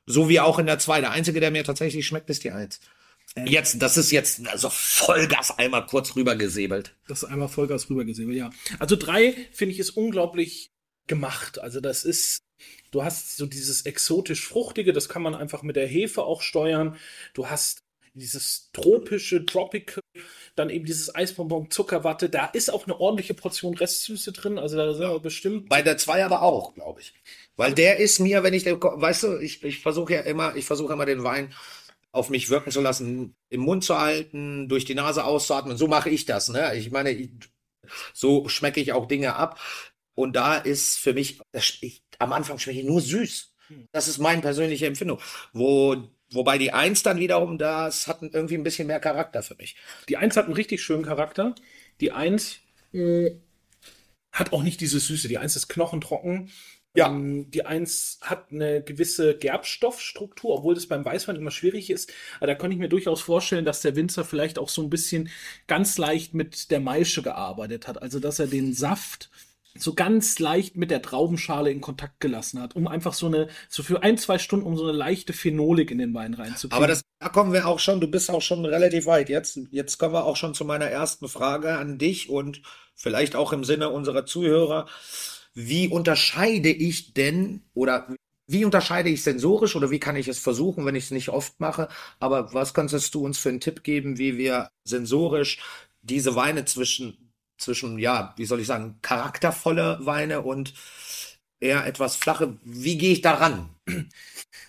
so 0.07 0.29
wie 0.29 0.41
auch 0.41 0.59
in 0.59 0.67
der 0.67 0.79
zwei. 0.79 1.01
Der 1.01 1.11
einzige, 1.11 1.41
der 1.41 1.51
mir 1.51 1.65
tatsächlich 1.65 2.07
schmeckt, 2.07 2.31
ist 2.31 2.45
die 2.45 2.51
eins. 2.51 2.81
Jetzt, 3.47 3.81
das 3.81 3.97
ist 3.97 4.11
jetzt 4.11 4.47
also 4.49 4.69
Vollgas 4.71 5.57
einmal 5.57 5.87
kurz 5.87 6.17
rübergesäbelt. 6.17 6.95
Das 7.09 7.23
ist 7.23 7.29
einmal 7.29 7.49
Vollgas 7.49 7.89
rübergesäbelt, 7.89 8.37
ja. 8.37 8.51
Also 8.79 8.97
drei, 8.97 9.35
finde 9.53 9.73
ich, 9.73 9.79
ist 9.79 9.91
unglaublich 9.91 10.71
gemacht. 11.07 11.59
Also 11.59 11.81
das 11.81 12.05
ist, 12.05 12.43
du 12.91 13.05
hast 13.05 13.37
so 13.37 13.47
dieses 13.47 13.87
exotisch-fruchtige, 13.87 14.93
das 14.93 15.09
kann 15.09 15.23
man 15.23 15.35
einfach 15.35 15.63
mit 15.63 15.77
der 15.77 15.87
Hefe 15.87 16.25
auch 16.25 16.43
steuern. 16.43 16.97
Du 17.33 17.49
hast 17.49 17.83
dieses 18.15 18.71
tropische, 18.75 19.47
tropical, 19.47 20.03
dann 20.55 20.69
eben 20.69 20.85
dieses 20.85 21.15
Eisbonbon, 21.15 21.71
Zuckerwatte. 21.71 22.29
Da 22.29 22.47
ist 22.47 22.71
auch 22.71 22.85
eine 22.85 23.01
ordentliche 23.01 23.33
Portion 23.33 23.75
Restsüße 23.75 24.33
drin. 24.33 24.59
Also 24.59 24.77
da 24.77 24.93
sind 24.93 25.09
wir 25.09 25.21
bestimmt 25.21 25.71
Bei 25.71 25.81
der 25.81 25.97
zwei 25.97 26.23
aber 26.25 26.43
auch, 26.43 26.75
glaube 26.75 27.01
ich. 27.01 27.15
Weil 27.57 27.75
der 27.75 27.99
ist 27.99 28.19
mir, 28.19 28.43
wenn 28.43 28.55
ich 28.55 28.65
den, 28.65 28.81
weißt 28.81 29.23
du, 29.25 29.39
ich, 29.39 29.63
ich 29.63 29.81
versuche 29.81 30.15
ja 30.15 30.21
immer, 30.21 30.57
ich 30.57 30.65
versuche 30.65 30.93
immer 30.93 31.07
den 31.07 31.23
Wein 31.23 31.53
auf 32.11 32.29
mich 32.29 32.51
wirken 32.51 32.71
zu 32.71 32.81
lassen, 32.81 33.35
im 33.49 33.61
Mund 33.61 33.85
zu 33.85 33.99
halten, 33.99 34.69
durch 34.69 34.85
die 34.85 34.95
Nase 34.95 35.25
auszuatmen. 35.25 35.77
So 35.77 35.89
mache 35.89 36.11
ich 36.11 36.27
das, 36.27 36.49
ne? 36.49 36.75
Ich 36.77 36.91
meine, 36.91 37.11
ich, 37.11 37.31
so 38.13 38.49
schmecke 38.49 38.81
ich 38.81 38.93
auch 38.93 39.09
Dinge 39.09 39.35
ab. 39.35 39.59
Und 40.15 40.37
da 40.37 40.57
ist 40.57 40.99
für 40.99 41.15
mich, 41.15 41.41
das, 41.53 41.79
ich, 41.81 42.03
am 42.19 42.33
Anfang 42.33 42.59
schmecke 42.59 42.81
ich 42.81 42.87
nur 42.87 43.01
süß. 43.01 43.55
Das 43.93 44.09
ist 44.09 44.19
meine 44.19 44.43
persönliche 44.43 44.87
Empfindung. 44.87 45.21
Wo, 45.55 45.97
wobei 46.31 46.59
die 46.59 46.73
Eins 46.73 47.03
dann 47.03 47.19
wiederum, 47.19 47.57
das 47.57 48.07
hat 48.07 48.23
irgendwie 48.23 48.57
ein 48.57 48.63
bisschen 48.63 48.87
mehr 48.87 49.01
Charakter 49.01 49.43
für 49.43 49.55
mich. 49.55 49.77
Die 50.09 50.19
Eins 50.19 50.37
hat 50.37 50.47
einen 50.47 50.55
richtig 50.55 50.83
schönen 50.83 51.05
Charakter. 51.05 51.55
Die 52.01 52.13
Eins 52.13 52.59
äh, 52.93 53.31
hat 54.33 54.53
auch 54.53 54.63
nicht 54.63 54.81
diese 54.83 55.01
Süße. 55.01 55.29
Die 55.29 55.39
Eins 55.39 55.57
ist 55.57 55.69
knochentrocken. 55.69 56.51
Ja. 56.95 57.09
Ähm, 57.09 57.51
die 57.51 57.65
Eins 57.65 58.19
hat 58.23 58.53
eine 58.53 58.83
gewisse 58.83 59.37
Gerbstoffstruktur, 59.37 60.59
obwohl 60.59 60.75
das 60.75 60.87
beim 60.87 61.05
Weißwein 61.05 61.37
immer 61.37 61.51
schwierig 61.51 61.91
ist. 61.91 62.13
Aber 62.39 62.49
da 62.49 62.55
könnte 62.55 62.75
ich 62.75 62.81
mir 62.81 62.89
durchaus 62.89 63.23
vorstellen, 63.23 63.65
dass 63.65 63.81
der 63.81 63.97
Winzer 63.97 64.25
vielleicht 64.25 64.59
auch 64.59 64.69
so 64.69 64.83
ein 64.83 64.91
bisschen 64.91 65.31
ganz 65.67 65.97
leicht 65.97 66.35
mit 66.35 66.71
der 66.71 66.81
Maische 66.81 67.23
gearbeitet 67.23 67.89
hat. 67.89 68.03
Also, 68.03 68.21
dass 68.21 68.39
er 68.39 68.47
den 68.47 68.75
Saft 68.75 69.31
so 69.75 69.95
ganz 69.95 70.39
leicht 70.39 70.77
mit 70.77 70.91
der 70.91 71.01
Traubenschale 71.01 71.71
in 71.71 71.81
Kontakt 71.81 72.21
gelassen 72.21 72.61
hat, 72.61 72.77
um 72.77 72.87
einfach 72.87 73.15
so 73.15 73.27
eine, 73.27 73.49
so 73.69 73.83
für 73.83 74.03
ein, 74.03 74.19
zwei 74.19 74.39
Stunden, 74.39 74.67
um 74.67 74.77
so 74.77 74.85
eine 74.85 74.93
leichte 74.93 75.33
Phenolik 75.33 75.91
in 75.91 75.99
den 75.99 76.13
Wein 76.13 76.35
reinzukriegen. 76.35 76.77
Aber 76.77 76.87
das, 76.87 77.03
da 77.21 77.31
kommen 77.31 77.55
wir 77.55 77.67
auch 77.67 77.79
schon, 77.79 78.01
du 78.01 78.07
bist 78.07 78.31
auch 78.31 78.43
schon 78.43 78.67
relativ 78.67 79.07
weit. 79.07 79.31
Jetzt, 79.31 79.59
jetzt 79.71 79.97
kommen 79.97 80.13
wir 80.13 80.25
auch 80.25 80.37
schon 80.37 80.53
zu 80.53 80.67
meiner 80.67 80.87
ersten 80.87 81.29
Frage 81.29 81.79
an 81.79 81.97
dich 81.97 82.29
und 82.29 82.61
vielleicht 82.95 83.35
auch 83.35 83.55
im 83.55 83.65
Sinne 83.65 83.89
unserer 83.89 84.27
Zuhörer. 84.27 84.87
Wie 85.55 85.89
unterscheide 85.89 86.71
ich 86.71 87.15
denn 87.15 87.63
oder 87.75 88.09
wie 88.47 88.65
unterscheide 88.65 89.09
ich 89.09 89.23
sensorisch 89.23 89.77
oder 89.77 89.91
wie 89.91 90.01
kann 90.01 90.17
ich 90.17 90.29
es 90.29 90.39
versuchen, 90.39 90.85
wenn 90.85 90.95
ich 90.95 91.05
es 91.05 91.11
nicht 91.11 91.29
oft 91.29 91.59
mache? 91.61 91.89
Aber 92.21 92.53
was 92.53 92.75
könntest 92.75 93.15
du 93.15 93.25
uns 93.25 93.39
für 93.39 93.49
einen 93.49 93.61
Tipp 93.61 93.83
geben, 93.83 94.19
wie 94.19 94.37
wir 94.37 94.69
sensorisch 94.85 95.61
diese 96.03 96.35
Weine 96.35 96.65
zwischen, 96.65 97.33
zwischen, 97.59 97.99
ja, 97.99 98.35
wie 98.37 98.45
soll 98.45 98.61
ich 98.61 98.67
sagen, 98.67 98.99
charaktervolle 99.03 99.99
Weine 100.03 100.43
und 100.43 100.75
eher 101.61 101.87
etwas 101.87 102.17
flache, 102.17 102.59
wie 102.65 102.99
gehe 102.99 103.13
ich 103.13 103.21
da 103.21 103.35
ran? 103.35 103.69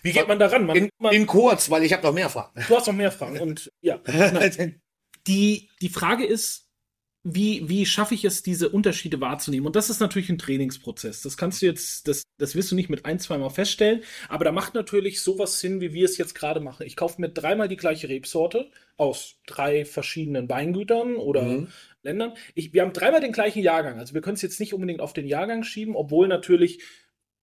Wie 0.02 0.12
geht 0.12 0.28
man 0.28 0.38
daran? 0.38 0.66
Man, 0.66 0.76
In, 0.76 0.90
man, 0.98 1.12
in 1.12 1.26
kurz, 1.26 1.68
weil 1.70 1.82
ich 1.82 1.92
habe 1.92 2.04
noch 2.04 2.12
mehr 2.12 2.30
Fragen. 2.30 2.64
du 2.68 2.76
hast 2.76 2.86
noch 2.86 2.94
mehr 2.94 3.10
Fragen. 3.10 3.40
Und 3.40 3.70
ja, 3.82 3.98
die, 5.26 5.70
die 5.80 5.88
Frage 5.88 6.24
ist, 6.24 6.63
wie, 7.24 7.68
wie 7.68 7.86
schaffe 7.86 8.14
ich 8.14 8.24
es, 8.24 8.42
diese 8.42 8.68
Unterschiede 8.68 9.20
wahrzunehmen? 9.20 9.66
Und 9.66 9.76
das 9.76 9.88
ist 9.88 9.98
natürlich 9.98 10.28
ein 10.28 10.38
Trainingsprozess. 10.38 11.22
Das 11.22 11.38
kannst 11.38 11.62
du 11.62 11.66
jetzt, 11.66 12.06
das, 12.06 12.24
das 12.36 12.54
wirst 12.54 12.70
du 12.70 12.74
nicht 12.74 12.90
mit 12.90 13.06
ein, 13.06 13.18
zweimal 13.18 13.48
feststellen, 13.48 14.02
aber 14.28 14.44
da 14.44 14.52
macht 14.52 14.74
natürlich 14.74 15.22
sowas 15.22 15.58
Sinn, 15.58 15.80
wie 15.80 15.94
wir 15.94 16.04
es 16.04 16.18
jetzt 16.18 16.34
gerade 16.34 16.60
machen. 16.60 16.86
Ich 16.86 16.96
kaufe 16.96 17.20
mir 17.20 17.30
dreimal 17.30 17.68
die 17.68 17.76
gleiche 17.76 18.10
Rebsorte 18.10 18.70
aus 18.98 19.36
drei 19.46 19.86
verschiedenen 19.86 20.48
Weingütern 20.48 21.16
oder 21.16 21.42
Mhm. 21.42 21.68
Ländern. 22.02 22.34
Ich, 22.54 22.74
wir 22.74 22.82
haben 22.82 22.92
dreimal 22.92 23.20
den 23.20 23.32
gleichen 23.32 23.62
Jahrgang. 23.62 23.98
Also 23.98 24.12
wir 24.12 24.20
können 24.20 24.34
es 24.34 24.42
jetzt 24.42 24.60
nicht 24.60 24.74
unbedingt 24.74 25.00
auf 25.00 25.14
den 25.14 25.26
Jahrgang 25.26 25.64
schieben, 25.64 25.96
obwohl 25.96 26.28
natürlich 26.28 26.82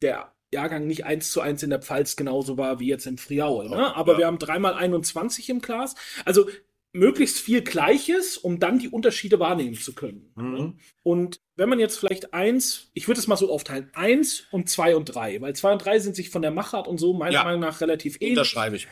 der 0.03 0.31
Jahrgang 0.53 0.85
nicht 0.85 1.05
eins 1.05 1.31
zu 1.31 1.41
eins 1.41 1.63
in 1.63 1.69
der 1.71 1.81
Pfalz 1.81 2.15
genauso 2.15 2.57
war 2.57 2.79
wie 2.79 2.87
jetzt 2.87 3.07
im 3.07 3.17
Friaul. 3.17 3.69
Ne? 3.69 3.95
Aber 3.95 4.13
ja. 4.13 4.17
wir 4.19 4.25
haben 4.27 4.37
dreimal 4.37 4.73
21 4.75 5.49
im 5.49 5.61
Glas. 5.61 5.95
Also 6.25 6.47
möglichst 6.93 7.39
viel 7.39 7.61
Gleiches, 7.61 8.37
um 8.37 8.59
dann 8.59 8.79
die 8.79 8.89
Unterschiede 8.89 9.39
wahrnehmen 9.39 9.75
zu 9.75 9.93
können. 9.93 10.31
Mhm. 10.35 10.79
Und 11.03 11.39
wenn 11.55 11.69
man 11.69 11.79
jetzt 11.79 11.97
vielleicht 11.97 12.33
eins, 12.33 12.89
ich 12.93 13.07
würde 13.07 13.19
es 13.19 13.27
mal 13.27 13.37
so 13.37 13.51
aufteilen, 13.51 13.89
eins 13.93 14.43
und 14.51 14.69
zwei 14.69 14.95
und 14.95 15.05
drei, 15.05 15.39
weil 15.41 15.55
zwei 15.55 15.71
und 15.71 15.83
drei 15.83 15.99
sind 15.99 16.15
sich 16.15 16.29
von 16.29 16.41
der 16.41 16.51
Machart 16.51 16.87
und 16.87 16.97
so 16.97 17.13
meiner 17.13 17.33
Ja. 17.33 17.43
Meinung 17.43 17.61
nach 17.61 17.81
relativ 17.81 18.17
ähnlich. 18.19 18.37
Unterschreibe 18.37 18.75
ich. 18.75 18.87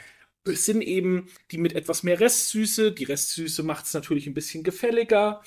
Es 0.46 0.66
sind 0.66 0.82
eben 0.82 1.28
die 1.52 1.58
mit 1.58 1.74
etwas 1.74 2.04
mehr 2.04 2.20
Restsüße. 2.20 2.94
Die 2.94 3.04
Restsüße 3.04 3.64
macht 3.64 3.86
es 3.86 3.94
natürlich 3.94 4.26
ein 4.28 4.34
bisschen 4.34 4.64
gefälliger. 4.64 5.42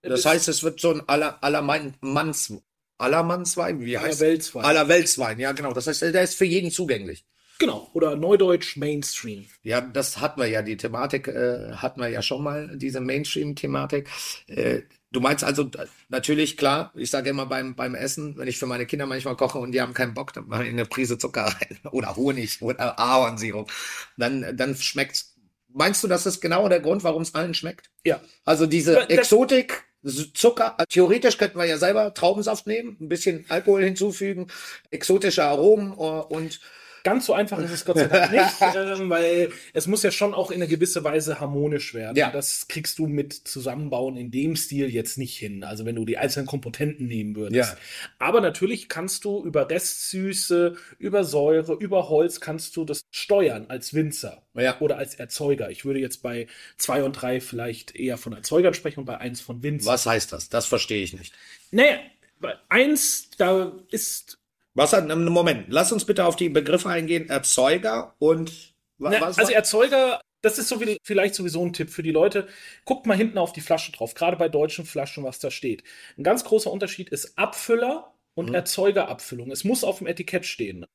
Das 0.00 0.24
heißt, 0.24 0.48
es 0.48 0.62
wird 0.62 0.80
so 0.80 0.90
ein 0.90 1.02
aller, 1.06 1.42
aller 1.44 1.60
Mann, 1.60 1.94
Manns, 2.00 2.52
Allermannswein, 2.96 3.84
wie 3.84 3.98
heißt 3.98 4.20
Weltswein. 4.20 4.64
Allerweltswein, 4.64 5.38
ja 5.38 5.52
genau. 5.52 5.72
Das 5.72 5.86
heißt, 5.86 6.02
der 6.02 6.22
ist 6.22 6.34
für 6.34 6.44
jeden 6.44 6.70
zugänglich. 6.70 7.24
Genau. 7.58 7.90
Oder 7.92 8.14
Neudeutsch 8.16 8.76
Mainstream. 8.76 9.46
Ja, 9.62 9.80
das 9.80 10.20
hatten 10.20 10.40
wir 10.40 10.46
ja, 10.46 10.62
die 10.62 10.76
Thematik 10.76 11.26
äh, 11.28 11.72
hatten 11.72 12.00
wir 12.00 12.08
ja 12.08 12.22
schon 12.22 12.42
mal, 12.42 12.76
diese 12.76 13.00
Mainstream-Thematik. 13.00 14.08
Äh, 14.46 14.82
du 15.10 15.20
meinst 15.20 15.42
also 15.42 15.64
äh, 15.64 15.86
natürlich, 16.08 16.56
klar, 16.56 16.92
ich 16.94 17.10
sage 17.10 17.30
immer 17.30 17.46
beim, 17.46 17.74
beim 17.74 17.96
Essen, 17.96 18.36
wenn 18.38 18.46
ich 18.46 18.58
für 18.58 18.66
meine 18.66 18.86
Kinder 18.86 19.06
manchmal 19.06 19.36
koche 19.36 19.58
und 19.58 19.72
die 19.72 19.80
haben 19.80 19.92
keinen 19.94 20.14
Bock, 20.14 20.32
dann 20.32 20.46
mache 20.46 20.64
ich 20.64 20.70
eine 20.70 20.86
Prise 20.86 21.18
Zucker 21.18 21.46
rein 21.46 21.78
oder 21.90 22.14
Honig 22.14 22.62
oder 22.62 22.98
Ahornsirup. 22.98 23.72
Dann, 24.16 24.56
dann 24.56 24.76
schmeckt's. 24.76 25.34
Meinst 25.70 26.02
du, 26.02 26.08
das 26.08 26.26
ist 26.26 26.40
genau 26.40 26.68
der 26.68 26.80
Grund, 26.80 27.04
warum 27.04 27.22
es 27.22 27.34
allen 27.34 27.54
schmeckt? 27.54 27.90
Ja. 28.04 28.20
Also 28.44 28.66
diese 28.66 28.94
Das- 28.94 29.06
Exotik, 29.08 29.84
Zucker, 30.32 30.76
theoretisch 30.88 31.38
könnten 31.38 31.58
wir 31.58 31.66
ja 31.66 31.76
selber 31.76 32.14
Traubensaft 32.14 32.68
nehmen, 32.68 32.96
ein 33.00 33.08
bisschen 33.08 33.44
Alkohol 33.48 33.82
hinzufügen, 33.82 34.46
exotische 34.90 35.44
Aromen 35.44 35.90
äh, 35.92 35.94
und 35.96 36.60
Ganz 37.04 37.26
so 37.26 37.32
einfach 37.32 37.58
ist 37.58 37.70
es 37.70 37.84
Gott 37.84 37.96
sei 37.98 38.06
Dank 38.06 38.32
nicht, 38.32 38.60
äh, 38.60 39.08
weil 39.08 39.50
es 39.72 39.86
muss 39.86 40.02
ja 40.02 40.10
schon 40.10 40.34
auch 40.34 40.50
in 40.50 40.56
einer 40.56 40.66
gewisser 40.66 41.04
Weise 41.04 41.40
harmonisch 41.40 41.94
werden. 41.94 42.16
Ja. 42.16 42.30
Das 42.30 42.68
kriegst 42.68 42.98
du 42.98 43.06
mit 43.06 43.32
Zusammenbauen 43.32 44.16
in 44.16 44.30
dem 44.30 44.56
Stil 44.56 44.88
jetzt 44.90 45.18
nicht 45.18 45.36
hin. 45.36 45.64
Also 45.64 45.84
wenn 45.84 45.96
du 45.96 46.04
die 46.04 46.18
einzelnen 46.18 46.46
Komponenten 46.46 47.06
nehmen 47.06 47.36
würdest. 47.36 47.72
Ja. 47.72 47.78
Aber 48.18 48.40
natürlich 48.40 48.88
kannst 48.88 49.24
du 49.24 49.44
über 49.44 49.68
Restsüße, 49.70 50.76
über 50.98 51.24
Säure, 51.24 51.74
über 51.74 52.08
Holz 52.08 52.40
kannst 52.40 52.76
du 52.76 52.84
das 52.84 53.02
steuern 53.10 53.66
als 53.68 53.94
Winzer 53.94 54.42
Ja. 54.54 54.78
oder 54.80 54.96
als 54.98 55.14
Erzeuger. 55.14 55.70
Ich 55.70 55.84
würde 55.84 56.00
jetzt 56.00 56.22
bei 56.22 56.46
zwei 56.76 57.02
und 57.04 57.12
drei 57.12 57.40
vielleicht 57.40 57.94
eher 57.96 58.18
von 58.18 58.32
Erzeugern 58.32 58.74
sprechen 58.74 59.00
und 59.00 59.06
bei 59.06 59.18
eins 59.18 59.40
von 59.40 59.62
Winzer. 59.62 59.90
Was 59.90 60.06
heißt 60.06 60.32
das? 60.32 60.48
Das 60.48 60.66
verstehe 60.66 61.02
ich 61.02 61.12
nicht. 61.12 61.32
Naja, 61.70 61.98
bei 62.40 62.54
eins, 62.68 63.30
da 63.36 63.72
ist 63.90 64.38
Was 64.78 64.92
hat, 64.92 65.10
ähm, 65.10 65.24
Moment, 65.24 65.66
lass 65.68 65.90
uns 65.92 66.04
bitte 66.04 66.24
auf 66.24 66.36
die 66.36 66.48
Begriffe 66.48 66.88
eingehen. 66.88 67.28
Erzeuger 67.28 68.14
und 68.18 68.74
wa- 68.98 69.10
Na, 69.10 69.20
was? 69.20 69.38
also 69.38 69.52
Erzeuger, 69.52 70.20
das 70.40 70.56
ist 70.58 70.68
so 70.68 70.80
wie, 70.80 70.98
vielleicht 71.02 71.34
sowieso 71.34 71.64
ein 71.64 71.72
Tipp 71.72 71.90
für 71.90 72.04
die 72.04 72.12
Leute. 72.12 72.46
Guckt 72.84 73.04
mal 73.06 73.16
hinten 73.16 73.38
auf 73.38 73.52
die 73.52 73.60
Flasche 73.60 73.90
drauf, 73.90 74.14
gerade 74.14 74.36
bei 74.36 74.48
deutschen 74.48 74.86
Flaschen, 74.86 75.24
was 75.24 75.40
da 75.40 75.50
steht. 75.50 75.82
Ein 76.16 76.22
ganz 76.22 76.44
großer 76.44 76.70
Unterschied 76.70 77.08
ist 77.08 77.36
Abfüller 77.36 78.14
und 78.34 78.50
Mhm. 78.50 78.54
Erzeugerabfüllung. 78.54 79.50
Es 79.50 79.64
muss 79.64 79.82
auf 79.82 79.98
dem 79.98 80.06
Etikett 80.06 80.46
stehen. 80.46 80.86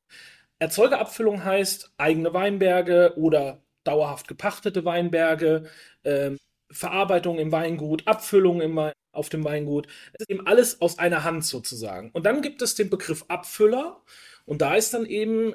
Erzeugeraabfüllung 0.60 1.44
heißt 1.44 1.92
eigene 1.98 2.34
Weinberge 2.34 3.14
oder 3.18 3.62
dauerhaft 3.84 4.30
gepachtete 4.30 4.86
Weinberge, 4.86 5.70
ähm, 6.06 6.38
Verarbeitung 6.72 7.38
im 7.38 7.52
Weingut, 7.52 8.08
Abfüllung 8.08 8.62
im 8.62 8.76
Wein, 8.78 8.94
auf 9.14 9.30
dem 9.30 9.44
Weingut. 9.44 9.88
Es 10.14 10.22
ist 10.22 10.30
eben 10.30 10.46
alles 10.46 10.82
aus 10.82 11.00
einer 11.00 11.24
Hand 11.24 11.46
sozusagen. 11.46 12.12
Und 12.12 12.26
dann 12.26 12.42
gibt 12.42 12.62
es 12.62 12.76
den 12.76 12.90
Begriff 12.90 13.26
Abfüller 13.28 14.02
und 14.46 14.62
da 14.62 14.76
ist 14.76 14.94
dann 14.94 15.06
eben 15.06 15.54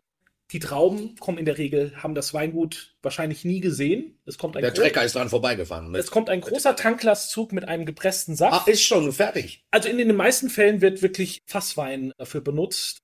die 0.51 0.61
Trauben 0.61 1.15
kommen 1.17 1.37
in 1.37 1.45
der 1.45 1.59
Regel, 1.59 1.93
haben 2.03 2.15
das 2.15 2.33
Weingut 2.33 2.95
wahrscheinlich 3.03 3.45
nie 3.45 3.61
gesehen. 3.61 4.19
Es 4.25 4.39
kommt 4.39 4.57
ein, 4.57 4.63
der 4.63 4.73
Trecker 4.73 5.05
ist 5.05 5.15
dran 5.15 5.29
vorbeigefahren. 5.29 5.91
Mit. 5.91 6.01
es 6.01 6.11
kommt 6.11 6.31
ein 6.31 6.41
großer 6.41 6.75
Tanklastzug 6.75 7.53
mit 7.53 7.69
einem 7.69 7.85
gepressten 7.85 8.35
Saft. 8.35 8.67
Ah, 8.67 8.71
ist 8.71 8.83
schon 8.83 9.13
fertig. 9.13 9.63
Also 9.71 9.91
in 9.91 9.99
den 9.99 10.17
meisten 10.17 10.49
Fällen 10.49 10.81
wird 10.81 11.03
wirklich 11.03 11.43
Fasswein 11.47 12.13
dafür 12.17 12.41
benutzt. 12.41 13.01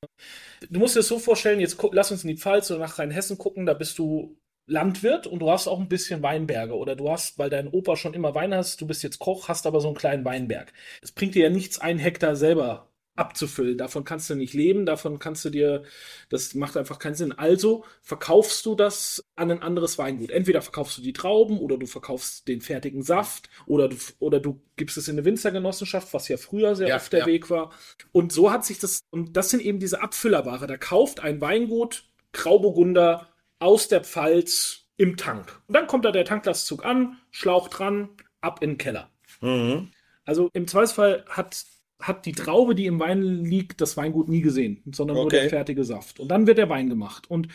Du 0.70 0.80
musst 0.80 0.96
dir 0.96 1.00
das 1.00 1.08
so 1.08 1.18
vorstellen, 1.18 1.60
jetzt 1.60 1.76
lass 1.92 2.10
uns 2.10 2.24
in 2.24 2.28
die 2.28 2.38
Pfalz 2.38 2.70
oder 2.70 2.80
nach 2.80 2.98
Rheinhessen 2.98 3.36
gucken, 3.36 3.66
da 3.66 3.74
bist 3.74 3.98
du 3.98 4.38
Landwirt 4.66 5.26
und 5.26 5.40
du 5.40 5.50
hast 5.50 5.68
auch 5.68 5.78
ein 5.78 5.88
bisschen 5.88 6.22
Weinberge 6.22 6.74
oder 6.74 6.96
du 6.96 7.10
hast, 7.10 7.38
weil 7.38 7.50
dein 7.50 7.68
Opa 7.68 7.96
schon 7.96 8.14
immer 8.14 8.34
Wein 8.34 8.54
hast, 8.54 8.80
du 8.80 8.86
bist 8.86 9.02
jetzt 9.02 9.18
Koch, 9.18 9.48
hast 9.48 9.66
aber 9.66 9.80
so 9.80 9.88
einen 9.88 9.96
kleinen 9.96 10.24
Weinberg. 10.24 10.72
Es 11.02 11.12
bringt 11.12 11.34
dir 11.34 11.44
ja 11.44 11.50
nichts, 11.50 11.78
einen 11.78 11.98
Hektar 11.98 12.36
selber 12.36 12.88
abzufüllen. 13.16 13.78
Davon 13.78 14.04
kannst 14.04 14.28
du 14.28 14.34
nicht 14.34 14.54
leben, 14.54 14.86
davon 14.86 15.18
kannst 15.18 15.44
du 15.44 15.50
dir, 15.50 15.84
das 16.30 16.54
macht 16.54 16.76
einfach 16.76 16.98
keinen 16.98 17.14
Sinn. 17.14 17.32
Also 17.32 17.84
verkaufst 18.02 18.66
du 18.66 18.74
das 18.74 19.22
an 19.36 19.50
ein 19.50 19.62
anderes 19.62 19.98
Weingut. 19.98 20.30
Entweder 20.30 20.62
verkaufst 20.62 20.98
du 20.98 21.02
die 21.02 21.12
Trauben 21.12 21.58
oder 21.58 21.76
du 21.78 21.86
verkaufst 21.86 22.48
den 22.48 22.60
fertigen 22.60 23.02
Saft 23.02 23.48
oder 23.66 23.88
du, 23.88 23.96
oder 24.18 24.40
du 24.40 24.60
gibst 24.76 24.96
es 24.96 25.08
in 25.08 25.16
eine 25.16 25.24
Winzergenossenschaft, 25.24 26.12
was 26.12 26.28
ja 26.28 26.36
früher 26.36 26.74
sehr 26.74 26.88
Ja, 26.88 26.96
oft 26.96 27.12
der 27.12 27.20
ja. 27.20 27.26
Weg 27.26 27.50
war. 27.50 27.72
Und 28.12 28.32
so 28.32 28.50
hat 28.50 28.64
sich 28.64 28.78
das, 28.78 29.00
und 29.10 29.36
das 29.36 29.50
sind 29.50 29.62
eben 29.62 29.78
diese 29.78 30.02
Abfüllerware. 30.02 30.66
Da 30.66 30.76
kauft 30.76 31.20
ein 31.20 31.40
Weingut 31.40 32.08
Grauburgunder 32.32 33.28
aus 33.64 33.88
der 33.88 34.04
Pfalz 34.04 34.90
im 34.98 35.16
Tank. 35.16 35.58
Und 35.66 35.74
dann 35.74 35.86
kommt 35.86 36.04
da 36.04 36.12
der 36.12 36.26
Tanklastzug 36.26 36.84
an, 36.84 37.18
Schlauch 37.30 37.68
dran, 37.68 38.10
ab 38.42 38.62
in 38.62 38.72
den 38.72 38.78
Keller. 38.78 39.10
Mhm. 39.40 39.90
Also 40.26 40.50
im 40.52 40.68
Zweifelsfall 40.68 41.24
hat, 41.28 41.64
hat 42.02 42.26
die 42.26 42.32
Traube, 42.32 42.74
die 42.74 42.86
im 42.86 42.98
Wein 43.00 43.22
liegt, 43.44 43.80
das 43.80 43.96
Weingut 43.96 44.28
nie 44.28 44.40
gesehen, 44.42 44.82
sondern 44.92 45.16
nur 45.16 45.26
Okay. 45.26 45.40
der 45.42 45.48
fertige 45.50 45.84
Saft. 45.84 46.18
Und 46.20 46.28
dann 46.28 46.46
wird 46.46 46.58
der 46.58 46.68
Wein 46.68 46.88
gemacht. 46.90 47.30
Und 47.30 47.48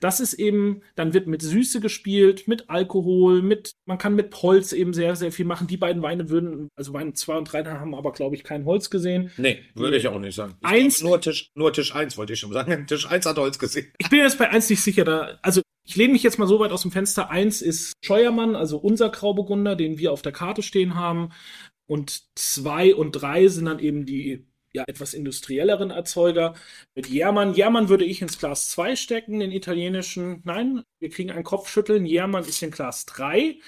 das 0.00 0.20
ist 0.20 0.34
eben, 0.34 0.82
dann 0.96 1.14
wird 1.14 1.26
mit 1.26 1.42
Süße 1.42 1.80
gespielt, 1.80 2.46
mit 2.46 2.68
Alkohol, 2.68 3.40
mit, 3.42 3.72
man 3.86 3.98
kann 3.98 4.14
mit 4.14 4.34
Holz 4.42 4.72
eben 4.72 4.92
sehr, 4.92 5.16
sehr 5.16 5.32
viel 5.32 5.46
machen. 5.46 5.66
Die 5.66 5.76
beiden 5.78 6.02
Weine 6.02 6.28
würden, 6.28 6.68
also 6.76 6.92
Wein 6.92 7.14
2 7.14 7.38
und 7.38 7.44
3 7.52 7.64
haben 7.64 7.94
aber, 7.94 8.12
glaube 8.12 8.36
ich, 8.36 8.44
kein 8.44 8.64
Holz 8.66 8.90
gesehen. 8.90 9.30
Nee, 9.38 9.58
würde 9.74 9.96
ich 9.96 10.06
auch 10.08 10.18
nicht 10.20 10.34
sagen. 10.36 10.54
Ich 10.60 10.66
Eins- 10.68 11.02
nur 11.02 11.20
Tisch, 11.20 11.50
nur 11.54 11.72
Tisch 11.72 11.94
1 11.94 12.16
wollte 12.18 12.34
ich 12.34 12.38
schon 12.40 12.52
sagen. 12.52 12.86
Tisch 12.86 13.08
1 13.10 13.24
hat 13.26 13.38
Holz 13.38 13.58
gesehen. 13.58 13.86
Ich 13.98 14.10
bin 14.10 14.20
jetzt 14.20 14.38
bei 14.38 14.50
eins 14.50 14.68
nicht 14.70 14.82
sicher, 14.82 15.04
da, 15.04 15.38
also 15.42 15.62
ich 15.88 15.96
lehne 15.96 16.12
mich 16.12 16.22
jetzt 16.22 16.38
mal 16.38 16.46
so 16.48 16.58
weit 16.60 16.72
aus 16.72 16.82
dem 16.82 16.90
Fenster. 16.90 17.30
Eins 17.30 17.62
ist 17.62 17.92
Scheuermann, 18.04 18.56
also 18.56 18.76
unser 18.76 19.08
Grauburgunder, 19.08 19.74
den 19.76 19.98
wir 19.98 20.12
auf 20.12 20.20
der 20.20 20.32
Karte 20.32 20.62
stehen 20.62 20.96
haben. 20.96 21.30
Und 21.86 22.24
zwei 22.34 22.94
und 22.94 23.12
drei 23.12 23.46
sind 23.48 23.66
dann 23.66 23.78
eben 23.78 24.06
die 24.06 24.46
ja, 24.76 24.84
etwas 24.86 25.14
industrielleren 25.14 25.90
Erzeuger. 25.90 26.54
Mit 26.94 27.08
Jermann. 27.08 27.54
Jermann 27.54 27.88
würde 27.88 28.04
ich 28.04 28.20
ins 28.20 28.38
Glas 28.38 28.68
2 28.70 28.94
stecken, 28.94 29.40
den 29.40 29.50
italienischen. 29.50 30.42
Nein, 30.44 30.82
wir 31.00 31.10
kriegen 31.10 31.30
ein 31.30 31.44
Kopfschütteln. 31.44 32.04
Jermann 32.04 32.44
ist 32.44 32.62
in 32.62 32.70
Glas 32.70 33.06
3. 33.06 33.58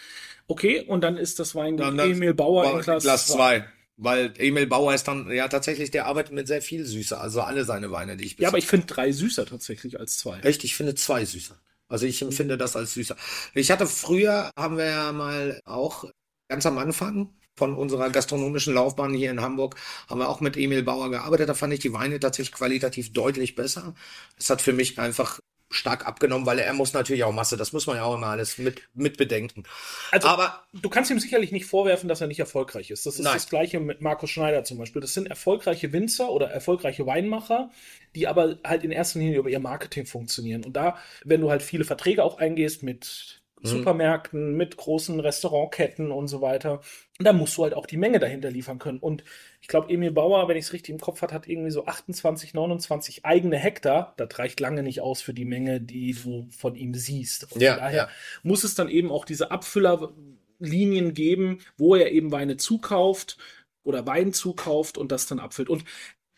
Okay, 0.47 0.83
und 0.83 1.03
dann 1.03 1.17
ist 1.17 1.39
das 1.39 1.55
Weingut 1.55 1.87
Dann 1.87 1.99
Emil 1.99 2.35
Bauer 2.35 2.73
in 2.73 2.81
Glas, 2.83 3.03
Glas 3.03 3.27
2. 3.29 3.61
2. 3.61 3.65
Weil 3.97 4.33
Emil 4.37 4.67
Bauer 4.67 4.95
ist 4.95 5.09
dann, 5.09 5.31
ja 5.31 5.49
tatsächlich, 5.49 5.91
der 5.91 6.07
arbeitet 6.07 6.33
mit 6.33 6.47
sehr 6.47 6.63
viel 6.63 6.85
Süße. 6.85 7.19
Also 7.19 7.41
alle 7.41 7.65
seine 7.65 7.91
Weine, 7.91 8.17
die 8.17 8.27
ich 8.27 8.39
Ja, 8.39 8.49
aber 8.49 8.59
ich 8.59 8.67
finde 8.67 8.87
drei 8.87 9.11
süßer 9.11 9.47
tatsächlich 9.47 9.99
als 9.99 10.19
zwei. 10.19 10.39
Echt, 10.41 10.63
ich 10.63 10.77
finde 10.77 10.95
zwei 10.95 11.25
süßer. 11.25 11.59
Also 11.89 12.07
ich 12.07 12.23
empfinde 12.23 12.57
das 12.59 12.77
als 12.77 12.95
süßer. 12.95 13.17
Ich 13.55 13.71
hatte 13.71 13.87
früher, 13.87 14.51
haben 14.57 14.77
wir 14.77 14.85
ja 14.85 15.13
mal 15.13 15.61
auch 15.65 16.05
ganz 16.49 16.65
am 16.67 16.79
Anfang 16.79 17.35
von 17.59 17.75
unserer 17.75 18.11
gastronomischen 18.11 18.75
Laufbahn 18.75 19.13
hier 19.13 19.31
in 19.31 19.43
Hamburg, 19.43 19.77
haben 20.09 20.21
wir 20.21 20.29
auch 20.29 20.41
mit 20.41 20.57
Emil 20.57 20.83
Bauer 20.83 21.11
gearbeitet. 21.11 21.49
Da 21.49 21.55
fand 21.55 21.75
ich 21.75 21.81
die 21.81 21.93
Weine 21.93 22.21
tatsächlich 22.21 22.55
qualitativ 22.55 23.13
deutlich 23.13 23.55
besser. 23.55 23.95
Es 24.39 24.49
hat 24.49 24.63
für 24.63 24.73
mich 24.73 24.99
einfach 24.99 25.41
stark 25.71 26.07
abgenommen, 26.07 26.47
weil 26.47 26.59
er 26.59 26.73
muss 26.73 26.93
natürlich 26.93 27.25
auch 27.25 27.33
Masse, 27.33 27.57
das 27.57 27.73
muss 27.73 27.87
man 27.87 27.97
ja 27.97 28.05
auch 28.05 28.15
immer 28.15 28.29
alles 28.29 28.59
mit, 28.59 28.83
mit 28.95 29.17
bedenken. 29.17 29.65
Also, 30.11 30.29
Aber 30.29 30.63
du 30.73 30.89
kannst 30.89 31.11
ihm 31.11 31.21
sicherlich 31.21 31.53
nicht 31.53 31.67
vorwerfen, 31.67 32.09
dass 32.09 32.21
er 32.21 32.27
nicht 32.27 32.41
erfolgreich 32.41 32.91
ist. 32.91 33.05
Das 33.05 33.17
ist 33.17 33.25
Nein. 33.25 33.35
das 33.35 33.49
Gleiche 33.49 33.81
mit 33.81 34.01
Markus 34.01 34.31
Schneider 34.31 34.65
zum 34.65 34.79
Beispiel. 34.79 35.03
Das 35.03 35.13
sind 35.13 35.29
erfolgreiche 35.29 35.93
Winzer 35.93 36.31
oder 36.31 36.51
erfolgreiche 36.51 37.07
Weinmacher, 37.07 37.71
die 38.15 38.27
aber 38.27 38.59
halt 38.65 38.83
in 38.85 38.91
erster 38.91 39.19
Linie 39.19 39.39
über 39.39 39.51
ihr 39.51 39.61
Marketing 39.61 40.07
funktionieren. 40.07 40.65
Und 40.65 40.75
da, 40.75 40.97
wenn 41.25 41.41
du 41.41 41.51
halt 41.51 41.63
viele 41.63 41.85
Verträge 41.85 42.25
auch 42.25 42.39
eingehst 42.39 42.83
mit. 42.83 43.38
Supermärkten, 43.63 44.57
mit 44.57 44.77
großen 44.77 45.19
Restaurantketten 45.21 46.11
und 46.11 46.29
so 46.29 46.41
weiter, 46.41 46.81
da 47.19 47.33
musst 47.33 47.57
du 47.57 47.65
halt 47.65 47.75
auch 47.75 47.87
die 47.87 47.97
Menge 47.97 48.19
dahinter 48.19 48.51
liefern 48.51 48.79
können. 48.79 48.99
Und 48.99 49.25
ich 49.61 49.69
glaube, 49.69 49.93
Emil 49.93 50.13
Bauer, 50.13 50.49
wenn 50.49 50.57
ich 50.57 50.67
es 50.67 50.73
richtig 50.73 50.95
im 50.95 51.01
Kopf 51.01 51.23
hat, 51.23 51.33
hat 51.33 51.49
irgendwie 51.49 51.71
so 51.71 51.87
28, 51.87 52.55
29 52.55 53.25
eigene 53.25 53.57
Hektar. 53.57 54.15
Das 54.17 54.39
reicht 54.39 54.61
lange 54.61 54.83
nicht 54.83 55.01
aus 55.01 55.21
für 55.21 55.35
die 55.35 55.45
Menge, 55.45 55.81
die 55.81 56.13
du 56.13 56.47
von 56.51 56.75
ihm 56.77 56.95
siehst. 56.95 57.53
Und 57.53 57.61
Ja, 57.61 57.77
daher 57.77 57.97
ja. 57.97 58.09
muss 58.43 58.65
es 58.65 58.75
dann 58.75 58.89
eben 58.89 59.11
auch 59.11 59.25
diese 59.25 59.51
Abfüllerlinien 59.51 61.15
geben, 61.15 61.59
wo 61.77 61.95
er 61.97 62.13
eben 62.13 62.31
Weine 62.31 62.57
zukauft 62.57 63.37
oder 63.83 64.07
Wein 64.07 64.33
zukauft 64.33 64.99
und 64.99 65.11
das 65.13 65.27
dann 65.27 65.39
abfüllt. 65.41 65.69
Und 65.69 65.85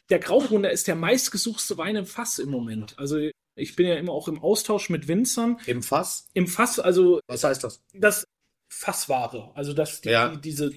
der 0.08 0.18
Grauburgunder 0.18 0.70
ist 0.70 0.88
der 0.88 0.96
meistgesuchte 0.96 1.78
Wein 1.78 1.96
im 1.96 2.06
Fass 2.06 2.38
im 2.38 2.50
Moment. 2.50 2.98
Also 2.98 3.18
ich 3.54 3.76
bin 3.76 3.86
ja 3.86 3.94
immer 3.96 4.12
auch 4.12 4.28
im 4.28 4.40
Austausch 4.42 4.90
mit 4.90 5.08
Winzern. 5.08 5.58
im 5.66 5.82
Fass, 5.82 6.28
Im 6.34 6.46
Fass, 6.46 6.78
also 6.78 7.20
was 7.26 7.44
heißt 7.44 7.62
das? 7.64 7.82
das 7.92 8.24
Fassware, 8.68 9.50
also 9.54 9.72
das, 9.72 10.00
die, 10.00 10.10
Ja. 10.10 10.28
die, 10.28 10.40
diese, 10.40 10.72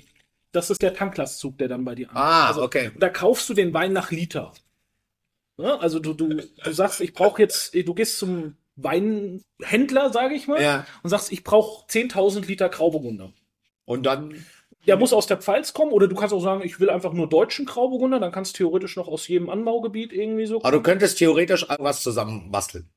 das 0.51 0.69
ist 0.69 0.81
der 0.81 0.93
Tanklastzug, 0.93 1.57
der 1.57 1.67
dann 1.67 1.85
bei 1.85 1.95
dir 1.95 2.09
ankommt. 2.09 2.25
Ah, 2.25 2.47
also, 2.47 2.63
okay. 2.63 2.91
da 2.99 3.09
kaufst 3.09 3.47
du 3.49 3.53
den 3.53 3.73
Wein 3.73 3.93
nach 3.93 4.11
Liter. 4.11 4.53
Ja, 5.57 5.77
also 5.77 5.99
du, 5.99 6.13
du, 6.13 6.29
du 6.35 6.71
sagst, 6.73 6.99
ich 7.01 7.13
brauche 7.13 7.41
jetzt, 7.41 7.73
du 7.75 7.93
gehst 7.93 8.17
zum 8.17 8.57
Weinhändler, 8.75 10.11
sage 10.11 10.33
ich 10.35 10.47
mal, 10.47 10.61
Ja. 10.61 10.85
und 11.03 11.09
sagst, 11.09 11.31
ich 11.31 11.43
brauche 11.43 11.85
10.000 11.87 12.45
Liter 12.47 12.69
Grauburgunder. 12.69 13.31
Und 13.85 14.03
dann, 14.05 14.43
Der 14.85 14.97
muss 14.97 15.13
aus 15.13 15.27
der 15.27 15.37
Pfalz 15.37 15.73
kommen 15.73 15.91
oder 15.91 16.07
du 16.07 16.15
kannst 16.15 16.33
auch 16.33 16.43
sagen, 16.43 16.61
ich 16.63 16.79
will 16.79 16.89
einfach 16.89 17.13
nur 17.13 17.29
deutschen 17.29 17.65
Grauburgunder, 17.65 18.19
dann 18.19 18.31
kannst 18.31 18.53
du 18.53 18.57
theoretisch 18.57 18.97
noch 18.97 19.07
aus 19.07 19.27
jedem 19.27 19.49
Anbaugebiet 19.49 20.11
irgendwie 20.11 20.45
so. 20.45 20.61
aber 20.61 20.71
du 20.71 20.81
könntest 20.81 21.17
theoretisch 21.17 21.65
was 21.79 22.01
zusammen 22.03 22.51
basteln. 22.51 22.89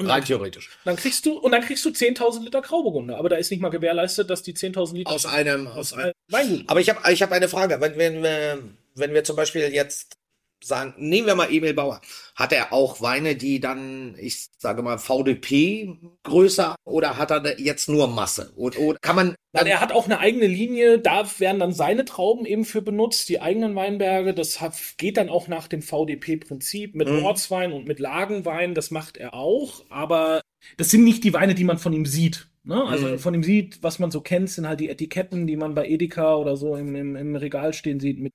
Rein 0.00 0.24
theoretisch. 0.24 0.70
Dann 0.84 0.96
kriegst 0.96 1.26
du, 1.26 1.38
und 1.38 1.52
dann 1.52 1.62
kriegst 1.62 1.84
du 1.84 1.90
10.000 1.90 2.44
Liter 2.44 2.60
Grauburgunder, 2.60 3.18
aber 3.18 3.28
da 3.28 3.36
ist 3.36 3.50
nicht 3.50 3.60
mal 3.60 3.68
gewährleistet, 3.68 4.30
dass 4.30 4.42
die 4.42 4.54
10.000 4.54 4.94
Liter 4.94 5.10
Aus 5.10 5.26
einem, 5.26 5.66
aus 5.68 5.92
einem. 5.92 6.12
Weingut. 6.28 6.64
Aber 6.66 6.80
ich 6.80 6.90
habe 6.90 7.12
ich 7.12 7.22
hab 7.22 7.30
eine 7.30 7.48
Frage. 7.48 7.80
Wenn, 7.80 7.96
wenn, 7.96 8.22
wir, 8.22 8.62
wenn 8.94 9.14
wir 9.14 9.22
zum 9.22 9.36
Beispiel 9.36 9.72
jetzt 9.72 10.16
sagen, 10.62 10.94
nehmen 10.98 11.26
wir 11.26 11.34
mal 11.34 11.50
Emil 11.52 11.74
Bauer. 11.74 12.00
Hat 12.34 12.52
er 12.52 12.72
auch 12.72 13.00
Weine, 13.00 13.36
die 13.36 13.60
dann, 13.60 14.16
ich 14.18 14.48
sage 14.58 14.82
mal, 14.82 14.98
VDP 14.98 15.96
größer 16.22 16.76
oder 16.84 17.18
hat 17.18 17.30
er 17.30 17.60
jetzt 17.60 17.88
nur 17.88 18.08
Masse? 18.08 18.52
Und, 18.56 18.78
oder 18.78 18.98
kann 19.00 19.16
man. 19.16 19.34
Nein, 19.54 19.66
er 19.66 19.80
hat 19.80 19.92
auch 19.92 20.06
eine 20.06 20.18
eigene 20.18 20.46
Linie, 20.46 20.98
da 20.98 21.28
werden 21.38 21.60
dann 21.60 21.72
seine 21.74 22.04
Trauben 22.06 22.46
eben 22.46 22.64
für 22.64 22.80
benutzt, 22.80 23.28
die 23.28 23.40
eigenen 23.42 23.74
Weinberge. 23.74 24.32
Das 24.32 24.58
geht 24.96 25.18
dann 25.18 25.28
auch 25.28 25.46
nach 25.48 25.68
dem 25.68 25.82
VDP-Prinzip 25.82 26.94
mit 26.94 27.08
Mhm. 27.08 27.24
Ortswein 27.24 27.72
und 27.72 27.86
mit 27.86 27.98
Lagenwein, 27.98 28.74
das 28.74 28.90
macht 28.90 29.16
er 29.18 29.34
auch, 29.34 29.84
aber 29.90 30.40
das 30.78 30.90
sind 30.90 31.04
nicht 31.04 31.24
die 31.24 31.32
Weine, 31.34 31.54
die 31.54 31.64
man 31.64 31.78
von 31.78 31.92
ihm 31.92 32.06
sieht. 32.06 32.48
Ne? 32.64 32.82
Also 32.84 33.08
Mhm. 33.08 33.18
von 33.18 33.34
ihm 33.34 33.42
sieht, 33.42 33.82
was 33.82 33.98
man 33.98 34.10
so 34.10 34.20
kennt, 34.20 34.48
sind 34.50 34.66
halt 34.68 34.80
die 34.80 34.88
Etiketten, 34.88 35.46
die 35.46 35.56
man 35.56 35.74
bei 35.74 35.86
Edeka 35.88 36.36
oder 36.36 36.56
so 36.56 36.76
im, 36.76 36.94
im, 36.94 37.16
im 37.16 37.36
Regal 37.36 37.72
stehen 37.74 38.00
sieht 38.00 38.20
mit 38.20 38.32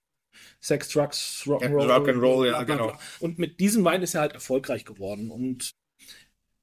Sex, 0.59 0.89
Drugs, 0.89 1.43
Rock'n'Roll. 1.45 1.87
Ja, 1.87 1.97
Rock'n'Roll, 1.97 2.47
ja, 2.47 2.63
genau. 2.63 2.93
Und 3.19 3.39
mit 3.39 3.59
diesem 3.59 3.83
Wein 3.85 4.01
ist 4.01 4.15
er 4.15 4.21
halt 4.21 4.33
erfolgreich 4.33 4.85
geworden 4.85 5.31
und 5.31 5.71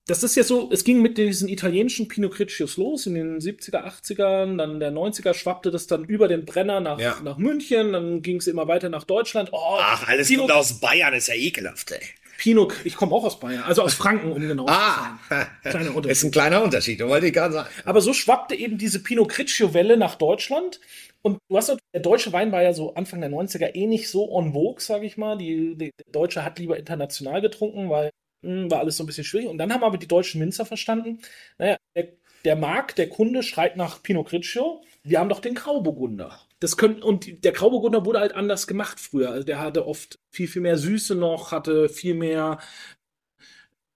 das 0.06 0.22
ist 0.22 0.36
ja 0.36 0.42
so, 0.42 0.70
es 0.70 0.84
ging 0.84 1.00
mit 1.00 1.16
diesen 1.16 1.48
italienischen 1.48 2.08
Pinot 2.08 2.34
Grigio's 2.34 2.76
los 2.76 3.06
in 3.06 3.14
den 3.14 3.38
70er, 3.40 3.86
80ern, 3.86 4.58
dann 4.58 4.78
der 4.78 4.92
90er 4.92 5.32
schwappte 5.32 5.70
das 5.70 5.86
dann 5.86 6.04
über 6.04 6.28
den 6.28 6.44
Brenner 6.44 6.80
nach, 6.80 7.00
Ja. 7.00 7.18
nach 7.24 7.38
München, 7.38 7.94
dann 7.94 8.20
ging 8.20 8.36
es 8.36 8.46
immer 8.46 8.68
weiter 8.68 8.90
nach 8.90 9.04
Deutschland. 9.04 9.48
Oh, 9.52 9.78
Ach, 9.80 10.06
alles 10.06 10.28
Pinot, 10.28 10.48
kommt 10.48 10.58
aus 10.60 10.78
Bayern, 10.78 11.14
ist 11.14 11.28
ja 11.28 11.34
ekelhaft, 11.34 11.90
ey. 11.92 12.00
Pinot, 12.36 12.74
ich 12.84 12.96
komme 12.96 13.12
auch 13.14 13.24
aus 13.24 13.40
Bayern, 13.40 13.62
also 13.62 13.80
aus 13.80 13.94
Franken, 13.94 14.30
um 14.32 14.40
genau 14.46 14.66
Ah, 14.68 15.16
zu 15.22 15.34
sein. 15.36 15.46
Kleiner 15.62 15.94
Unterschied. 15.94 16.10
ist 16.12 16.24
ein 16.24 16.30
kleiner 16.32 16.62
Unterschied, 16.62 17.00
wollte 17.00 17.26
ich 17.28 17.32
gerade 17.32 17.54
sagen. 17.54 17.68
Aber 17.86 18.00
so 18.02 18.12
schwappte 18.12 18.54
eben 18.56 18.76
diese 18.76 19.02
Pinot 19.02 19.30
Grigio-Welle 19.30 19.96
nach 19.96 20.16
Deutschland. 20.16 20.80
Und 21.24 21.38
du 21.48 21.56
hast, 21.56 21.74
der 21.94 22.02
deutsche 22.02 22.32
Wein 22.34 22.52
war 22.52 22.62
ja 22.62 22.74
so 22.74 22.94
Anfang 22.94 23.20
der 23.20 23.30
90er 23.30 23.74
eh 23.74 23.86
nicht 23.86 24.10
so 24.10 24.30
on 24.30 24.52
vogue, 24.52 24.80
sage 24.80 25.06
ich 25.06 25.16
mal. 25.16 25.38
Die, 25.38 25.74
die, 25.74 25.90
der 25.98 26.12
Deutsche 26.12 26.44
hat 26.44 26.58
lieber 26.58 26.76
international 26.76 27.40
getrunken, 27.40 27.88
weil 27.88 28.10
mh, 28.42 28.70
war 28.70 28.80
alles 28.80 28.98
so 28.98 29.04
ein 29.04 29.06
bisschen 29.06 29.24
schwierig. 29.24 29.48
Und 29.48 29.56
dann 29.56 29.72
haben 29.72 29.84
aber 29.84 29.96
die 29.96 30.06
deutschen 30.06 30.40
Winzer 30.42 30.66
verstanden, 30.66 31.20
naja, 31.56 31.78
der, 31.96 32.08
der 32.44 32.56
Markt, 32.56 32.98
der 32.98 33.08
Kunde 33.08 33.42
schreit 33.42 33.76
nach 33.76 34.02
Pinot 34.02 34.28
Grigio, 34.28 34.82
wir 35.02 35.18
haben 35.18 35.30
doch 35.30 35.40
den 35.40 35.54
Grauburgunder. 35.54 36.38
Das 36.60 36.76
können, 36.76 37.02
und 37.02 37.42
der 37.44 37.52
Grauburgunder 37.52 38.04
wurde 38.04 38.20
halt 38.20 38.34
anders 38.34 38.66
gemacht 38.66 39.00
früher. 39.00 39.30
Also 39.30 39.44
der 39.44 39.60
hatte 39.60 39.86
oft 39.86 40.18
viel, 40.30 40.48
viel 40.48 40.62
mehr 40.62 40.76
Süße 40.76 41.14
noch, 41.14 41.52
hatte 41.52 41.88
viel 41.88 42.14
mehr 42.14 42.58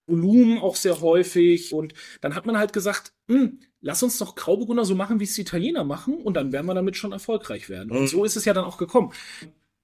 Volumen 0.09 0.59
auch 0.59 0.75
sehr 0.77 1.01
häufig. 1.01 1.73
Und 1.73 1.95
dann 2.21 2.35
hat 2.35 2.47
man 2.47 2.59
halt 2.59 2.73
gesagt, 2.73 3.13
hm, 3.29 3.61
lass 3.81 4.03
uns 4.03 4.19
doch 4.19 4.35
Grauburgunder 4.35 4.85
so 4.85 4.95
machen, 4.95 5.21
wie 5.21 5.25
es 5.25 5.35
die 5.35 5.43
Italiener 5.43 5.85
machen, 5.85 6.15
und 6.23 6.35
dann 6.35 6.51
werden 6.53 6.67
wir 6.67 6.75
damit 6.75 6.97
schon 6.97 7.13
erfolgreich 7.13 7.69
werden. 7.69 7.91
Und 7.93 8.01
Mhm. 8.03 8.07
so 8.09 8.25
ist 8.25 8.37
es 8.37 8.45
ja 8.45 8.55
dann 8.55 8.65
auch 8.65 8.79
gekommen. 8.79 9.13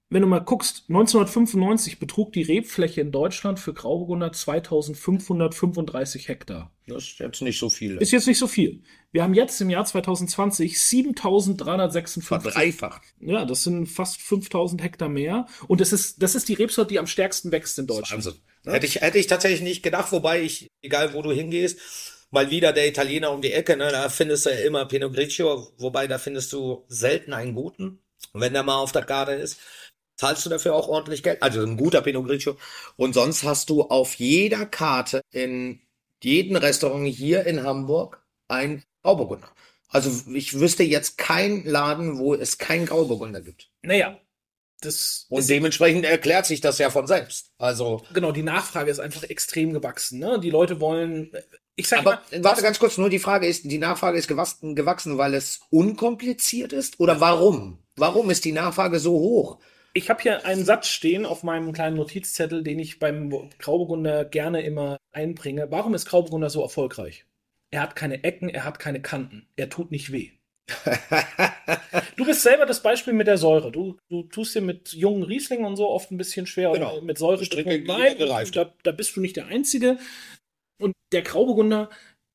Wenn 0.09 0.21
du 0.21 0.27
mal 0.27 0.39
guckst, 0.39 0.83
1995 0.87 1.97
betrug 1.97 2.31
die 2.31 2.43
Rebfläche 2.43 3.01
in 3.01 3.11
Deutschland 3.11 3.59
für 3.59 3.73
Grauburgunder 3.73 4.31
2535 4.31 6.27
Hektar. 6.27 6.71
Das 6.85 7.03
ist 7.03 7.19
jetzt 7.19 7.41
nicht 7.41 7.57
so 7.57 7.71
viel. 7.71 7.97
Ist 7.97 8.11
jetzt 8.11 8.27
nicht 8.27 8.37
so 8.37 8.47
viel. 8.47 8.83
Wir 9.11 9.23
haben 9.23 9.33
jetzt 9.33 9.59
im 9.61 9.71
Jahr 9.71 9.83
2020 9.83 10.79
7356. 10.79 12.23
verdreifacht. 12.23 13.01
Ja, 13.19 13.45
das 13.45 13.63
sind 13.63 13.87
fast 13.87 14.21
5000 14.21 14.83
Hektar 14.83 15.09
mehr. 15.09 15.47
Und 15.67 15.81
das 15.81 15.91
ist, 15.91 16.21
das 16.21 16.35
ist 16.35 16.49
die 16.49 16.53
Rebsorte, 16.53 16.89
die 16.89 16.99
am 16.99 17.07
stärksten 17.07 17.51
wächst 17.51 17.79
in 17.79 17.87
Deutschland. 17.87 18.25
Wahnsinn. 18.25 18.41
Hätte 18.65 18.85
ich, 18.85 19.01
hätte 19.01 19.17
ich 19.17 19.25
tatsächlich 19.27 19.61
nicht 19.61 19.81
gedacht, 19.81 20.11
wobei 20.11 20.41
ich, 20.41 20.67
egal 20.83 21.15
wo 21.15 21.23
du 21.23 21.31
hingehst, 21.31 21.79
mal 22.29 22.51
wieder 22.51 22.73
der 22.73 22.87
Italiener 22.87 23.31
um 23.31 23.41
die 23.41 23.53
Ecke, 23.53 23.75
ne, 23.77 23.89
da 23.91 24.09
findest 24.09 24.45
du 24.45 24.49
ja 24.51 24.57
immer 24.57 24.85
Pinot 24.85 25.13
Grigio, 25.13 25.71
wobei 25.77 26.07
da 26.07 26.19
findest 26.19 26.53
du 26.53 26.83
selten 26.87 27.33
einen 27.33 27.55
guten. 27.55 28.01
Wenn 28.33 28.53
der 28.53 28.63
mal 28.63 28.77
auf 28.77 28.91
der 28.91 29.03
Karte 29.03 29.31
ist, 29.33 29.59
zahlst 30.15 30.45
du 30.45 30.49
dafür 30.49 30.75
auch 30.75 30.87
ordentlich 30.87 31.23
Geld. 31.23 31.41
Also 31.41 31.61
ein 31.61 31.77
guter 31.77 32.01
Pinot 32.01 32.27
Grigio. 32.27 32.57
Und 32.95 33.13
sonst 33.13 33.43
hast 33.43 33.69
du 33.69 33.83
auf 33.83 34.15
jeder 34.15 34.65
Karte 34.65 35.21
in 35.31 35.81
jedem 36.23 36.55
Restaurant 36.55 37.07
hier 37.07 37.45
in 37.45 37.63
Hamburg 37.63 38.25
ein 38.47 38.83
Grauburgunder. 39.03 39.49
Also 39.89 40.11
ich 40.33 40.59
wüsste 40.59 40.83
jetzt 40.83 41.17
keinen 41.17 41.65
Laden, 41.65 42.17
wo 42.17 42.33
es 42.33 42.57
keinen 42.57 42.85
Grauburgunder 42.85 43.41
gibt. 43.41 43.69
Naja, 43.83 44.19
das 44.81 45.25
Und 45.29 45.47
dementsprechend 45.49 46.05
erklärt 46.05 46.45
sich 46.45 46.61
das 46.61 46.77
ja 46.77 46.89
von 46.89 47.07
selbst. 47.07 47.51
Also 47.57 48.01
genau, 48.13 48.31
die 48.31 48.43
Nachfrage 48.43 48.91
ist 48.91 48.99
einfach 48.99 49.23
extrem 49.23 49.73
gewachsen. 49.73 50.19
Ne? 50.19 50.39
Die 50.39 50.49
Leute 50.49 50.79
wollen, 50.79 51.31
ich 51.75 51.87
sag 51.87 51.99
Aber 51.99 52.21
mal, 52.31 52.43
warte 52.43 52.61
ganz 52.61 52.79
kurz, 52.79 52.97
nur 52.97 53.09
die 53.09 53.19
Frage 53.19 53.47
ist, 53.47 53.63
die 53.65 53.77
Nachfrage 53.77 54.17
ist 54.17 54.27
gewachsen, 54.27 54.75
gewachsen, 54.75 55.17
weil 55.17 55.33
es 55.33 55.61
unkompliziert 55.69 56.73
ist? 56.73 56.99
Oder 56.99 57.19
warum? 57.19 57.79
Warum 57.95 58.29
ist 58.29 58.45
die 58.45 58.51
Nachfrage 58.51 58.99
so 58.99 59.13
hoch? 59.13 59.59
Ich 59.95 60.09
habe 60.09 60.21
hier 60.21 60.45
einen 60.45 60.65
Satz 60.65 60.87
stehen 60.89 61.25
auf 61.25 61.41
meinem 61.43 61.71
kleinen 61.71 61.95
Notizzettel, 61.95 62.63
den 62.63 62.79
ich 62.79 62.99
beim 62.99 63.29
Grauburgunder 63.59 64.25
gerne 64.25 64.61
immer 64.61 64.97
einbringe. 65.13 65.71
Warum 65.71 65.93
ist 65.93 66.05
Grauburgunder 66.05 66.49
so 66.49 66.61
erfolgreich? 66.61 67.25
Er 67.71 67.81
hat 67.81 67.95
keine 67.95 68.23
Ecken, 68.23 68.49
er 68.49 68.65
hat 68.65 68.77
keine 68.77 69.01
Kanten, 69.01 69.47
er 69.55 69.69
tut 69.69 69.91
nicht 69.91 70.11
weh. 70.11 70.31
Du 72.17 72.25
bist 72.25 72.43
selber 72.43 72.65
das 72.65 72.81
Beispiel 72.81 73.13
mit 73.13 73.27
der 73.27 73.37
Säure. 73.37 73.71
Du, 73.71 73.97
du 74.09 74.23
tust 74.23 74.55
dir 74.55 74.61
mit 74.61 74.93
jungen 74.93 75.23
Rieslingen 75.23 75.65
und 75.65 75.75
so 75.75 75.89
oft 75.89 76.11
ein 76.11 76.17
bisschen 76.17 76.47
schwer 76.47 76.71
Genau. 76.71 77.01
mit 77.01 77.17
Säure 77.17 77.43
lieber 77.43 78.15
gereift. 78.15 78.55
Da, 78.55 78.73
da 78.83 78.91
bist 78.91 79.15
du 79.15 79.21
nicht 79.21 79.35
der 79.35 79.47
Einzige. 79.47 79.97
Und 80.81 80.93
der 81.11 81.21
Grauburgunder 81.23 81.89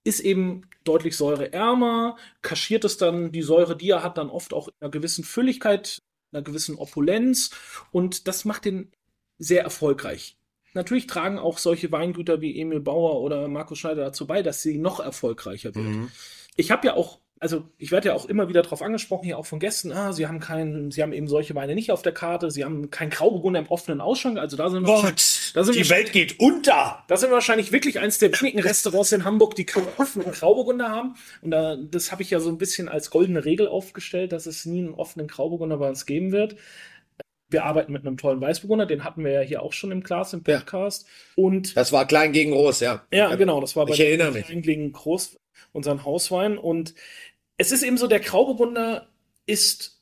ist 0.05 0.21
eben 0.21 0.69
deutlich 0.85 1.17
säureärmer, 1.17 2.17
kaschiert 2.43 2.85
es 2.85 2.99
dann, 2.99 3.33
die 3.33 3.43
Säure, 3.43 3.77
die 3.77 3.91
er 3.91 4.03
hat, 4.03 4.19
dann 4.19 4.31
oft 4.31 4.53
auch 4.53 4.69
in 4.69 4.75
einer 4.81 4.91
gewissen 4.91 5.25
Fülligkeit, 5.25 5.99
einer 6.33 6.43
gewissen 6.43 6.77
Opulenz. 6.77 7.51
Und 7.91 8.29
das 8.29 8.45
macht 8.45 8.65
den 8.65 8.93
sehr 9.39 9.63
erfolgreich. 9.63 10.37
Natürlich 10.73 11.07
tragen 11.07 11.39
auch 11.39 11.59
solche 11.59 11.91
Weingüter 11.91 12.41
wie 12.41 12.61
Emil 12.61 12.81
Bauer 12.81 13.21
oder 13.21 13.49
Markus 13.49 13.79
Schneider 13.79 14.05
dazu 14.05 14.27
bei, 14.27 14.43
dass 14.43 14.63
sie 14.63 14.79
noch 14.79 15.01
erfolgreicher 15.01 15.75
wird 15.75 15.87
Mhm. 15.87 16.11
ich 16.57 16.71
habe 16.71 16.87
ja 16.87 16.95
auch, 16.95 17.19
also 17.41 17.65
ich 17.79 17.91
werde 17.91 18.09
ja 18.09 18.15
auch 18.15 18.27
immer 18.27 18.49
wieder 18.49 18.63
darauf 18.63 18.83
angesprochen, 18.83 19.25
hier 19.25 19.39
auch 19.39 19.47
von 19.47 19.59
Gästen, 19.59 19.93
ah, 19.93 20.13
sie 20.13 20.27
haben 20.27 20.41
keinen, 20.41 20.91
sie 20.91 21.03
haben 21.03 21.15
eben 21.15 21.27
solche 21.27 21.55
Weine 21.55 21.75
nicht 21.75 21.91
auf 21.91 22.03
der 22.03 22.13
Karte, 22.13 22.51
sie 22.51 22.65
haben 22.65 22.91
keinen 22.91 23.09
Grauburgunder 23.09 23.61
im 23.61 23.67
offenen 23.67 24.03
Ausschank, 24.03 24.39
also 24.39 24.59
da 24.59 24.69
sind 24.69 24.87
wir, 24.87 25.15
da 25.55 25.65
sind 25.65 25.75
wir, 25.75 25.89
Welt 25.89 26.13
geht 26.13 26.39
unter! 26.39 27.03
da 27.09 27.17
sind 27.17 27.31
wahrscheinlich 27.31 27.73
wirklich 27.73 27.99
eins 27.99 28.19
der 28.19 28.31
wenigen 28.41 28.61
Restaurants 28.61 29.13
in 29.13 29.25
Hamburg, 29.25 29.55
die 29.55 29.65
keinen 29.65 29.89
offenen 29.97 30.31
Grauburgunder 30.33 30.91
haben. 30.91 31.15
Und 31.41 31.51
da, 31.51 31.77
das 31.77 32.13
habe 32.13 32.23
ich 32.23 32.31
ja 32.31 32.41
so 32.41 32.51
ein 32.51 32.59
bisschen 32.59 32.89
als 32.89 33.11
goldene 33.11 33.45
Regel 33.45 33.67
aufgestellt, 33.69 34.33
dass 34.33 34.47
es 34.47 34.67
nie 34.67 34.81
einen 34.81 34.95
offenen 34.95 35.27
Grauburgunder 35.27 35.79
bei 35.79 35.89
uns 35.89 36.07
geben 36.07 36.33
wird. 36.33 36.57
Wir 37.49 37.65
arbeiten 37.65 37.93
mit 37.93 38.07
einem 38.07 38.17
tollen 38.17 38.41
Weißburgunder, 38.41 38.87
den 38.87 39.03
hatten 39.03 39.25
wir 39.25 39.33
ja 39.33 39.41
hier 39.41 39.63
auch 39.63 39.73
schon 39.73 39.91
im 39.91 40.03
Glas 40.03 40.33
im. 40.33 40.45
Podcast. 40.45 41.07
Und 41.35 41.77
Das 41.77 41.91
war 41.91 42.07
klein 42.07 42.33
gegen 42.33 42.53
groß, 42.53 42.81
ja. 42.81 43.05
ja, 43.13 43.35
genau, 43.35 43.61
das 43.61 43.75
war 43.75 43.87
bei 43.87 43.95
Ich 43.95 44.01
erinnere 44.01 44.31
mich. 44.31 44.49
Einglingen 44.49 44.93
Groß, 44.93 45.41
unseren 45.73 46.05
Hauswein. 46.05 46.59
Und 46.59 46.95
es 47.61 47.73
ist 47.73 47.83
eben 47.83 47.99
so, 47.99 48.07
der 48.07 48.21
Grauburgunder 48.21 49.07
ist 49.45 50.01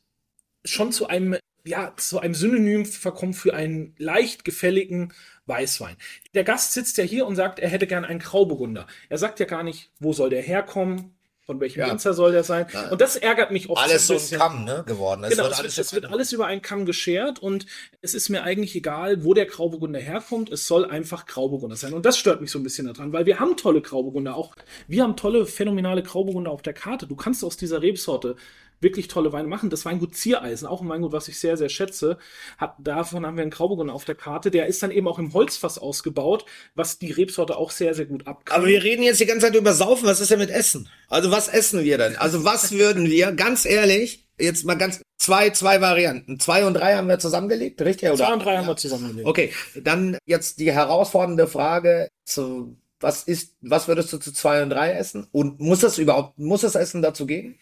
schon 0.65 0.93
zu 0.93 1.09
einem, 1.09 1.37
ja, 1.65 1.93
zu 1.97 2.21
einem 2.21 2.35
Synonym 2.35 2.87
verkommen 2.87 3.35
für 3.35 3.53
einen 3.53 3.97
leicht 3.99 4.45
gefälligen 4.45 5.13
Weißwein. 5.47 5.97
Der 6.35 6.45
Gast 6.45 6.73
sitzt 6.73 6.99
ja 6.99 7.05
hier 7.05 7.27
und 7.27 7.35
sagt, 7.35 7.59
er 7.59 7.69
hätte 7.69 7.89
gern 7.89 8.05
einen 8.05 8.21
Grauburgunder. 8.21 8.87
Er 9.09 9.19
sagt 9.19 9.41
ja 9.41 9.47
gar 9.47 9.65
nicht, 9.65 9.91
wo 9.99 10.13
soll 10.13 10.31
der 10.31 10.41
herkommen, 10.41 11.18
von 11.49 11.61
welchem 11.61 11.81
Ja. 11.81 11.91
Winzer 11.91 12.13
soll 12.13 12.33
der 12.33 12.45
sein. 12.45 12.67
Ja. 12.75 12.91
Und 12.91 13.01
das 13.01 13.17
ärgert 13.17 13.51
mich 13.53 13.71
oft 13.71 13.83
Alles 13.83 14.07
so 14.07 14.13
ein 14.13 14.19
bisschen. 14.19 14.39
Kamm, 14.39 14.65
ne, 14.65 14.85
geworden. 14.87 15.25
Es 15.25 15.31
Genau, 15.31 15.45
wird 15.45 15.53
es 15.55 15.59
alles 15.61 15.77
wird, 15.79 15.87
es 15.87 15.93
wird 15.95 16.05
alles 16.13 16.33
über 16.33 16.45
einen 16.47 16.61
Kamm 16.61 16.85
geschert 16.85 17.39
und 17.39 17.65
es 18.03 18.13
ist 18.13 18.29
mir 18.29 18.43
eigentlich 18.43 18.77
egal, 18.77 19.25
wo 19.25 19.33
der 19.33 19.47
Grauburgunder 19.47 19.99
herkommt. 19.99 20.53
Es 20.53 20.67
soll 20.67 20.85
einfach 20.85 21.25
Grauburgunder 21.25 21.75
sein. 21.77 21.95
Und 21.95 22.05
das 22.05 22.19
stört 22.19 22.43
mich 22.43 22.51
so 22.51 22.59
ein 22.59 22.65
bisschen 22.65 22.87
daran, 22.87 23.15
weil 23.15 23.25
wir 23.25 23.41
haben 23.41 23.57
tolle 23.57 23.81
Grauburgunder. 23.81 24.37
Auch 24.37 24.55
wir 24.89 25.03
haben 25.03 25.17
tolle, 25.17 25.47
phänomenale 25.47 26.03
Grauburgunder 26.03 26.51
auf 26.51 26.61
der 26.61 26.75
Karte. 26.75 27.07
Du 27.07 27.17
kannst 27.17 27.43
aus 27.43 27.57
dieser 27.57 27.81
Rebsorte 27.81 28.37
wirklich 28.81 29.09
tolle 29.09 29.33
Weine 29.33 29.49
machen. 29.49 29.71
Das 29.71 29.85
Weingut 29.85 30.15
Ziereisen, 30.15 30.67
auch 30.67 30.81
ein 30.83 30.89
Weingut, 30.89 31.13
was 31.13 31.29
ich 31.29 31.39
sehr, 31.39 31.57
sehr 31.57 31.69
schätze, 31.69 32.19
hat, 32.57 32.75
davon 32.79 33.27
haben 33.27 33.37
wir 33.37 33.43
einen 33.43 33.51
Grauburgunder 33.51 33.93
auf 33.93 34.05
der 34.05 34.15
Karte. 34.15 34.51
Der 34.51 34.67
ist 34.67 34.83
dann 34.83 34.91
eben 34.91 35.09
auch 35.09 35.19
im 35.19 35.33
Holzfass 35.33 35.79
ausgebaut, 35.79 36.45
was 36.75 36.99
die 36.99 37.13
Rebsorte 37.13 37.57
auch 37.57 37.71
sehr, 37.71 37.95
sehr 37.95 38.07
gut 38.07 38.27
ab 38.27 38.45
kann. 38.45 38.61
Aber 38.61 38.69
wir 38.69 38.83
reden 38.83 39.03
jetzt 39.03 39.21
die 39.21 39.27
ganze 39.27 39.47
Zeit 39.47 39.55
über 39.55 39.73
Saufen. 39.73 40.07
Was 40.07 40.21
ist 40.21 40.31
denn 40.31 40.39
mit 40.39 40.51
Essen? 40.51 40.89
Also 41.09 41.31
was 41.31 41.49
essen 41.49 41.85
wir 41.85 41.99
denn? 41.99 42.17
Also 42.17 42.45
was 42.45 42.73
würden 42.79 43.07
wir, 43.07 43.33
ganz 43.33 43.65
ehrlich, 43.65 44.27
jetzt 44.39 44.65
mal 44.65 44.75
ganz, 44.75 45.01
zwei, 45.19 45.51
zwei 45.51 45.81
Varianten. 45.81 46.39
Zwei 46.41 46.65
und 46.65 46.75
drei 46.75 46.95
haben 46.95 47.09
wir 47.09 47.19
zusammengelegt, 47.19 47.81
richtig? 47.83 48.09
Oder? 48.09 48.17
Zwei 48.17 48.33
und 48.33 48.45
drei 48.45 48.57
haben 48.57 48.67
wir 48.67 48.77
zusammengelegt. 48.77 49.27
Okay, 49.27 49.53
dann 49.83 50.17
jetzt 50.25 50.59
die 50.59 50.73
herausfordernde 50.73 51.47
Frage 51.47 52.09
zu, 52.25 52.77
was 53.01 53.25
ist, 53.25 53.55
was 53.61 53.89
würdest 53.89 54.13
du 54.13 54.19
zu 54.19 54.33
zwei 54.33 54.63
und 54.63 54.71
drei 54.71 54.93
essen? 54.93 55.27
Und 55.33 55.61
muss 55.61 55.83
es 55.83 55.99
überhaupt, 55.99 56.39
muss 56.39 56.63
das 56.63 56.75
Essen 56.75 57.03
dazu 57.03 57.27
gehen? 57.27 57.59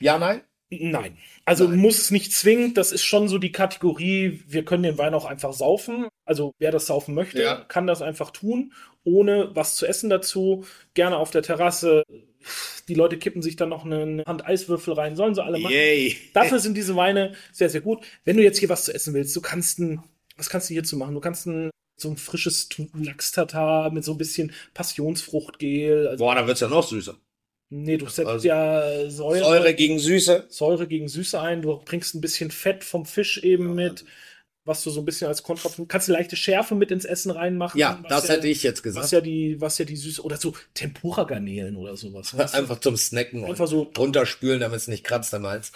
Ja, 0.00 0.18
nein? 0.18 0.42
Nein. 0.68 1.16
Also 1.44 1.68
muss 1.68 1.98
es 1.98 2.10
nicht 2.10 2.32
zwingend. 2.32 2.76
Das 2.76 2.90
ist 2.90 3.04
schon 3.04 3.28
so 3.28 3.38
die 3.38 3.52
Kategorie, 3.52 4.42
wir 4.48 4.64
können 4.64 4.82
den 4.82 4.98
Wein 4.98 5.14
auch 5.14 5.24
einfach 5.24 5.52
saufen. 5.52 6.08
Also 6.24 6.54
wer 6.58 6.72
das 6.72 6.86
saufen 6.86 7.14
möchte, 7.14 7.40
Ja. 7.40 7.64
kann 7.68 7.86
das 7.86 8.02
einfach 8.02 8.30
tun, 8.32 8.72
ohne 9.04 9.50
was 9.54 9.76
zu 9.76 9.86
essen 9.86 10.10
dazu. 10.10 10.64
Gerne 10.94 11.18
auf 11.18 11.30
der 11.30 11.42
Terrasse. 11.42 12.02
Die 12.88 12.94
Leute 12.94 13.16
kippen 13.18 13.42
sich 13.42 13.54
dann 13.56 13.68
noch 13.68 13.84
eine 13.84 14.24
Hand 14.26 14.44
Eiswürfel 14.46 14.94
rein, 14.94 15.14
sollen 15.16 15.34
sie 15.36 15.42
alle 15.44 15.58
machen. 15.58 15.72
Yay. 15.72 16.16
Dafür 16.34 16.58
sind 16.58 16.76
diese 16.76 16.96
Weine 16.96 17.34
sehr, 17.52 17.70
sehr 17.70 17.80
gut. 17.80 18.04
Wenn 18.24 18.36
du 18.36 18.42
jetzt 18.42 18.58
hier 18.58 18.68
was 18.68 18.84
zu 18.84 18.92
essen 18.94 19.14
willst, 19.14 19.34
du 19.36 19.40
kannst 19.40 19.78
ein, 19.78 20.02
was 20.36 20.48
kannst 20.50 20.68
du 20.68 20.74
hierzu 20.74 20.96
machen? 20.96 21.14
Du 21.14 21.20
kannst 21.20 21.46
ein, 21.46 21.70
so 21.96 22.10
ein 22.10 22.16
frisches 22.16 22.68
Lachs-Tatar 22.92 23.90
mit 23.92 24.04
so 24.04 24.12
ein 24.12 24.18
bisschen 24.18 24.52
Passionsfruchtgel. 24.74 26.08
Also, 26.08 26.24
Boah, 26.24 26.34
dann 26.34 26.46
wird's 26.46 26.60
ja 26.60 26.68
noch 26.68 26.86
süßer. 26.86 27.16
Nee, 27.70 27.96
du 27.96 28.06
setzt 28.06 28.28
Also- 28.28 28.46
ja 28.48 29.10
Säure, 29.10 29.38
Säure 29.40 29.74
gegen 29.74 29.98
Süße. 29.98 30.46
Säure 30.48 30.86
gegen 30.86 31.08
Süße 31.08 31.40
ein. 31.40 31.62
Du 31.62 31.78
bringst 31.84 32.14
ein 32.14 32.20
bisschen 32.20 32.50
Fett 32.50 32.84
vom 32.84 33.06
Fisch 33.06 33.38
eben 33.38 33.74
mit, 33.74 34.04
was 34.64 34.82
du 34.82 34.90
so 34.90 35.00
ein 35.00 35.04
bisschen 35.04 35.28
als 35.28 35.42
Kontrapunkt. 35.42 35.90
Kannst 35.90 36.08
eine 36.08 36.18
leichte 36.18 36.34
Schärfe 36.36 36.74
mit 36.74 36.90
ins 36.90 37.04
Essen 37.04 37.30
reinmachen. 37.30 37.78
Ja, 37.78 37.98
was 38.02 38.08
das 38.08 38.28
ja, 38.28 38.34
hätte 38.34 38.48
ich 38.48 38.62
jetzt 38.62 38.78
Was 38.78 38.82
gesagt. 38.82 39.12
ja 39.12 39.20
die, 39.20 39.60
was 39.60 39.78
ja 39.78 39.84
die 39.84 39.96
Süße 39.96 40.22
oder 40.22 40.36
so 40.36 40.54
Tempura-Garnelen 40.74 41.76
oder 41.76 41.96
sowas. 41.96 42.30
du? 42.32 42.38
Einfach 42.38 42.80
zum 42.80 42.96
Snacken 42.96 43.44
Einfach 43.44 43.66
so- 43.68 43.90
runterspülen, 43.96 44.60
damit 44.60 44.78
es 44.78 44.88
nicht 44.88 45.04
kratzt 45.04 45.32
am 45.34 45.46
Hals. 45.46 45.72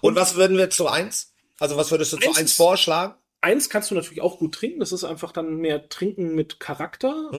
Und 0.00 0.16
was 0.16 0.34
würden 0.34 0.56
wir 0.58 0.70
zu 0.70 0.88
eins? 0.88 1.32
Also 1.60 1.76
was 1.76 1.90
würdest 1.90 2.12
du 2.12 2.16
zu 2.16 2.28
Eins 2.28 2.38
eins 2.38 2.50
ist- 2.50 2.56
vorschlagen? 2.56 3.14
Eins 3.44 3.68
kannst 3.68 3.90
du 3.90 3.94
natürlich 3.94 4.22
auch 4.22 4.38
gut 4.38 4.54
trinken, 4.54 4.80
das 4.80 4.90
ist 4.90 5.04
einfach 5.04 5.30
dann 5.30 5.58
mehr 5.58 5.90
Trinken 5.90 6.34
mit 6.34 6.60
Charakter, 6.60 7.30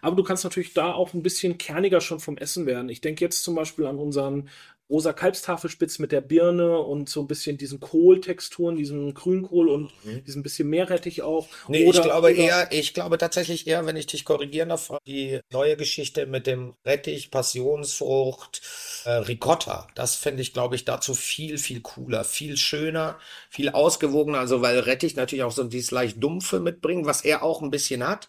aber 0.00 0.16
du 0.16 0.24
kannst 0.24 0.42
natürlich 0.42 0.74
da 0.74 0.92
auch 0.92 1.14
ein 1.14 1.22
bisschen 1.22 1.56
kerniger 1.56 2.00
schon 2.00 2.18
vom 2.18 2.36
Essen 2.36 2.66
werden. 2.66 2.88
Ich 2.88 3.00
denke 3.00 3.24
jetzt 3.24 3.44
zum 3.44 3.54
Beispiel 3.54 3.86
an 3.86 3.96
unseren 3.96 4.48
rosa 4.92 5.14
Kalbstafelspitz 5.14 5.98
mit 5.98 6.12
der 6.12 6.20
Birne 6.20 6.78
und 6.78 7.08
so 7.08 7.22
ein 7.22 7.26
bisschen 7.26 7.56
diesen 7.56 7.80
Kohltexturen, 7.80 8.76
diesen 8.76 9.14
Grünkohl 9.14 9.70
und 9.70 9.90
mhm. 10.04 10.22
diesem 10.24 10.42
bisschen 10.42 10.68
Meerrettich 10.68 11.22
auch. 11.22 11.48
Nee, 11.66 11.86
oder, 11.86 11.98
ich 11.98 12.04
glaube 12.04 12.28
oder 12.28 12.36
eher, 12.36 12.72
ich 12.72 12.92
glaube 12.92 13.16
tatsächlich 13.16 13.66
eher, 13.66 13.86
wenn 13.86 13.96
ich 13.96 14.06
dich 14.06 14.26
korrigieren 14.26 14.68
darf, 14.68 14.92
die 15.06 15.40
neue 15.50 15.78
Geschichte 15.78 16.26
mit 16.26 16.46
dem 16.46 16.74
Rettich, 16.84 17.30
Passionsfrucht, 17.30 18.60
äh, 19.06 19.12
Ricotta. 19.12 19.88
Das 19.94 20.14
fände 20.14 20.42
ich, 20.42 20.52
glaube 20.52 20.76
ich, 20.76 20.84
dazu 20.84 21.14
viel, 21.14 21.56
viel 21.56 21.80
cooler, 21.80 22.22
viel 22.22 22.58
schöner, 22.58 23.18
viel 23.48 23.70
ausgewogener. 23.70 24.40
Also, 24.40 24.60
weil 24.60 24.78
Rettich 24.78 25.16
natürlich 25.16 25.42
auch 25.42 25.52
so 25.52 25.64
dieses 25.64 25.90
leicht 25.90 26.22
dumpfe 26.22 26.60
mitbringt, 26.60 27.06
was 27.06 27.24
er 27.24 27.42
auch 27.42 27.62
ein 27.62 27.70
bisschen 27.70 28.06
hat. 28.06 28.28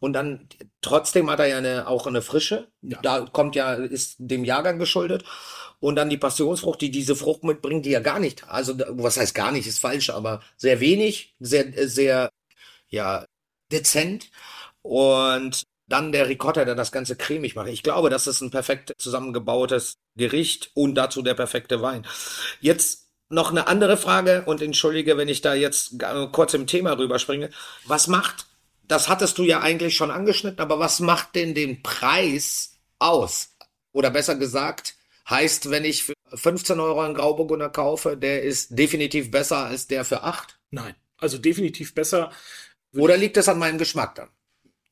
Und 0.00 0.12
dann 0.14 0.48
trotzdem 0.80 1.28
hat 1.28 1.40
er 1.40 1.48
ja 1.48 1.58
eine, 1.58 1.88
auch 1.88 2.06
eine 2.06 2.22
Frische. 2.22 2.68
Ja. 2.80 2.98
Da 3.02 3.26
kommt 3.30 3.56
ja, 3.56 3.74
ist 3.74 4.16
dem 4.18 4.44
Jahrgang 4.44 4.78
geschuldet 4.78 5.24
und 5.80 5.96
dann 5.96 6.10
die 6.10 6.16
Passionsfrucht, 6.16 6.80
die 6.80 6.90
diese 6.90 7.16
Frucht 7.16 7.44
mitbringt, 7.44 7.86
die 7.86 7.90
ja 7.90 8.00
gar 8.00 8.18
nicht, 8.18 8.48
also 8.48 8.74
was 8.90 9.16
heißt 9.16 9.34
gar 9.34 9.52
nicht, 9.52 9.66
ist 9.66 9.78
falsch, 9.78 10.10
aber 10.10 10.40
sehr 10.56 10.80
wenig, 10.80 11.34
sehr, 11.38 11.88
sehr, 11.88 12.30
ja, 12.88 13.24
dezent 13.70 14.30
und 14.82 15.62
dann 15.86 16.12
der 16.12 16.28
Ricotta, 16.28 16.64
der 16.64 16.74
das 16.74 16.92
Ganze 16.92 17.16
cremig 17.16 17.54
macht. 17.54 17.68
Ich 17.68 17.82
glaube, 17.82 18.10
das 18.10 18.26
ist 18.26 18.40
ein 18.40 18.50
perfekt 18.50 18.92
zusammengebautes 18.98 19.94
Gericht 20.16 20.70
und 20.74 20.94
dazu 20.94 21.22
der 21.22 21.34
perfekte 21.34 21.80
Wein. 21.80 22.06
Jetzt 22.60 23.08
noch 23.30 23.50
eine 23.50 23.68
andere 23.68 23.96
Frage 23.96 24.42
und 24.46 24.62
entschuldige, 24.62 25.16
wenn 25.16 25.28
ich 25.28 25.40
da 25.40 25.54
jetzt 25.54 25.94
kurz 26.32 26.54
im 26.54 26.66
Thema 26.66 26.98
rüberspringe. 26.98 27.50
Was 27.84 28.06
macht, 28.06 28.46
das 28.86 29.08
hattest 29.08 29.38
du 29.38 29.44
ja 29.44 29.60
eigentlich 29.60 29.96
schon 29.96 30.10
angeschnitten, 30.10 30.60
aber 30.60 30.78
was 30.78 31.00
macht 31.00 31.34
denn 31.34 31.54
den 31.54 31.82
Preis 31.82 32.78
aus? 32.98 33.54
Oder 33.92 34.10
besser 34.10 34.34
gesagt, 34.36 34.94
Heißt, 35.28 35.70
wenn 35.70 35.84
ich 35.84 36.04
für 36.04 36.14
15 36.32 36.80
Euro 36.80 37.00
einen 37.00 37.14
Grauburgunder 37.14 37.68
kaufe, 37.68 38.16
der 38.16 38.42
ist 38.42 38.78
definitiv 38.78 39.30
besser 39.30 39.66
als 39.66 39.86
der 39.86 40.04
für 40.04 40.22
8? 40.22 40.58
Nein, 40.70 40.94
also 41.18 41.38
definitiv 41.38 41.94
besser. 41.94 42.30
Oder 42.94 43.16
liegt 43.16 43.36
das 43.36 43.48
an 43.48 43.58
meinem 43.58 43.78
Geschmack 43.78 44.14
dann? 44.14 44.30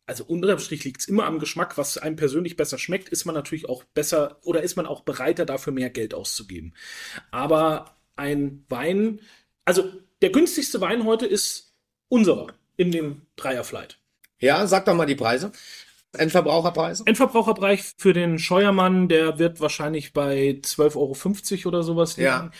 Also 0.07 0.25
unterm 0.25 0.61
Strich 0.61 0.85
liegt 0.85 1.01
es 1.01 1.09
immer 1.09 1.25
am 1.25 1.40
Geschmack, 1.40 1.77
was 1.79 1.99
einem 1.99 2.14
persönlich 2.14 2.57
besser 2.57 2.79
schmeckt, 2.79 3.09
ist 3.09 3.25
man 3.25 3.35
natürlich 3.35 3.68
auch 3.68 3.83
besser 3.83 4.38
oder 4.42 4.62
ist 4.62 4.77
man 4.77 4.87
auch 4.87 5.01
bereiter 5.01 5.44
dafür 5.44 5.72
mehr 5.72 5.90
Geld 5.90 6.14
auszugeben. 6.14 6.75
Aber 7.33 7.96
ein 8.14 8.64
Wein, 8.68 9.20
also 9.64 9.90
der 10.22 10.31
günstigste 10.31 10.81
Wein 10.81 11.05
heute 11.05 11.27
ist 11.27 11.75
unserer 12.09 12.55
in 12.77 12.92
dem 12.92 13.22
Dreierflight. 13.35 13.99
Ja, 14.38 14.66
sag 14.66 14.85
doch 14.85 14.94
mal 14.94 15.07
die 15.07 15.16
Preise. 15.16 15.51
Endverbraucherpreis? 16.16 17.02
Endverbraucherpreis 17.02 17.94
für 17.96 18.12
den 18.12 18.38
Scheuermann, 18.38 19.09
der 19.09 19.38
wird 19.38 19.61
wahrscheinlich 19.61 20.12
bei 20.12 20.61
12,50 20.62 20.96
Euro 20.96 21.68
oder 21.68 21.83
sowas 21.83 22.16
liegen. 22.16 22.26
Ja. 22.26 22.50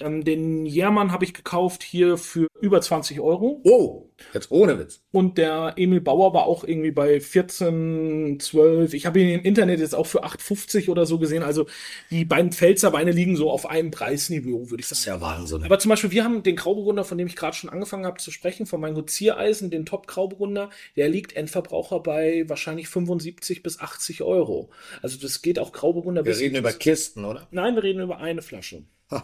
Ähm, 0.00 0.24
den 0.24 0.66
Jermann 0.66 1.12
habe 1.12 1.24
ich 1.24 1.34
gekauft 1.34 1.82
hier 1.82 2.18
für 2.18 2.48
über 2.60 2.80
20 2.80 3.20
Euro. 3.20 3.60
Oh, 3.64 4.10
jetzt 4.32 4.50
ohne 4.50 4.78
Witz. 4.78 5.02
Und 5.12 5.38
der 5.38 5.74
Emil 5.76 6.00
Bauer 6.00 6.34
war 6.34 6.46
auch 6.46 6.64
irgendwie 6.64 6.90
bei 6.90 7.20
14, 7.20 8.38
12. 8.40 8.94
Ich 8.94 9.06
habe 9.06 9.20
ihn 9.20 9.40
im 9.40 9.44
Internet 9.44 9.80
jetzt 9.80 9.94
auch 9.94 10.06
für 10.06 10.24
8,50 10.24 10.88
oder 10.88 11.06
so 11.06 11.18
gesehen. 11.18 11.42
Also 11.42 11.66
die 12.10 12.24
beiden 12.24 12.52
Pfälzer 12.52 12.92
Weine 12.92 13.12
liegen 13.12 13.36
so 13.36 13.50
auf 13.50 13.66
einem 13.66 13.90
Preisniveau, 13.90 14.70
würde 14.70 14.80
ich 14.80 14.86
sagen. 14.86 14.94
Das 14.94 14.98
ist 15.00 15.04
ja 15.06 15.20
Wahnsinn. 15.20 15.64
Aber 15.64 15.78
zum 15.78 15.88
Beispiel, 15.88 16.10
wir 16.10 16.24
haben 16.24 16.42
den 16.42 16.56
Grauburgunder, 16.56 17.04
von 17.04 17.18
dem 17.18 17.26
ich 17.26 17.36
gerade 17.36 17.56
schon 17.56 17.70
angefangen 17.70 18.06
habe 18.06 18.18
zu 18.18 18.30
sprechen, 18.30 18.66
von 18.66 18.80
meinem 18.80 19.06
Ziereisen, 19.06 19.70
den 19.70 19.86
Top 19.86 20.06
Grauburgunder, 20.06 20.70
der 20.96 21.08
liegt 21.08 21.34
Endverbraucher 21.34 22.00
bei 22.00 22.44
wahrscheinlich 22.48 22.88
75 22.88 23.62
bis 23.62 23.80
80 23.80 24.22
Euro. 24.22 24.70
Also 25.02 25.18
das 25.18 25.42
geht 25.42 25.58
auch 25.58 25.72
Grauburgunder. 25.72 26.24
Wir 26.24 26.36
reden 26.36 26.56
über 26.56 26.72
Kisten, 26.72 27.24
oder? 27.24 27.46
Nein, 27.50 27.74
wir 27.74 27.82
reden 27.82 28.00
über 28.00 28.18
eine 28.18 28.42
Flasche. 28.42 28.84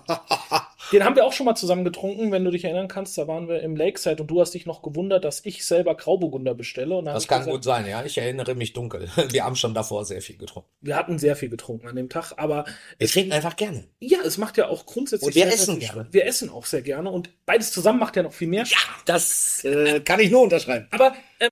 Den 0.92 1.04
haben 1.04 1.16
wir 1.16 1.24
auch 1.24 1.32
schon 1.32 1.46
mal 1.46 1.54
zusammen 1.54 1.84
getrunken, 1.84 2.32
wenn 2.32 2.44
du 2.44 2.50
dich 2.50 2.64
erinnern 2.64 2.88
kannst. 2.88 3.16
Da 3.16 3.28
waren 3.28 3.48
wir 3.48 3.60
im 3.60 3.76
Lakeside 3.76 4.22
und 4.22 4.30
du 4.30 4.40
hast 4.40 4.52
dich 4.52 4.66
noch 4.66 4.82
gewundert, 4.82 5.24
dass 5.24 5.44
ich 5.44 5.64
selber 5.64 5.94
Grauburgunder 5.94 6.54
bestelle. 6.54 7.02
das 7.04 7.28
kann 7.28 7.40
gesagt, 7.40 7.54
gut 7.54 7.64
sein, 7.64 7.86
ja. 7.86 8.04
Ich 8.04 8.18
erinnere 8.18 8.54
mich 8.54 8.72
dunkel. 8.72 9.08
Wir 9.30 9.44
haben 9.44 9.56
schon 9.56 9.74
davor 9.74 10.04
sehr 10.04 10.22
viel 10.22 10.36
getrunken. 10.36 10.68
Wir 10.80 10.96
hatten 10.96 11.18
sehr 11.18 11.36
viel 11.36 11.48
getrunken 11.48 11.88
an 11.88 11.96
dem 11.96 12.08
Tag, 12.08 12.32
aber. 12.36 12.64
Wir 12.98 13.08
trinken 13.08 13.32
einfach 13.32 13.56
gerne. 13.56 13.84
Ja, 14.00 14.18
es 14.24 14.38
macht 14.38 14.56
ja 14.56 14.68
auch 14.68 14.86
grundsätzlich. 14.86 15.28
Und 15.28 15.34
wir 15.34 15.46
essen 15.46 15.78
gerne. 15.78 16.08
Wir 16.10 16.26
essen 16.26 16.50
auch 16.50 16.66
sehr 16.66 16.82
gerne 16.82 17.10
und 17.10 17.30
beides 17.46 17.72
zusammen 17.72 17.98
macht 17.98 18.16
ja 18.16 18.22
noch 18.22 18.32
viel 18.32 18.48
mehr 18.48 18.66
Spaß. 18.66 18.82
Ja, 18.82 18.94
das 19.04 19.64
äh, 19.64 20.00
kann 20.00 20.20
ich 20.20 20.30
nur 20.30 20.42
unterschreiben. 20.42 20.88
Aber 20.90 21.14
äh, 21.38 21.48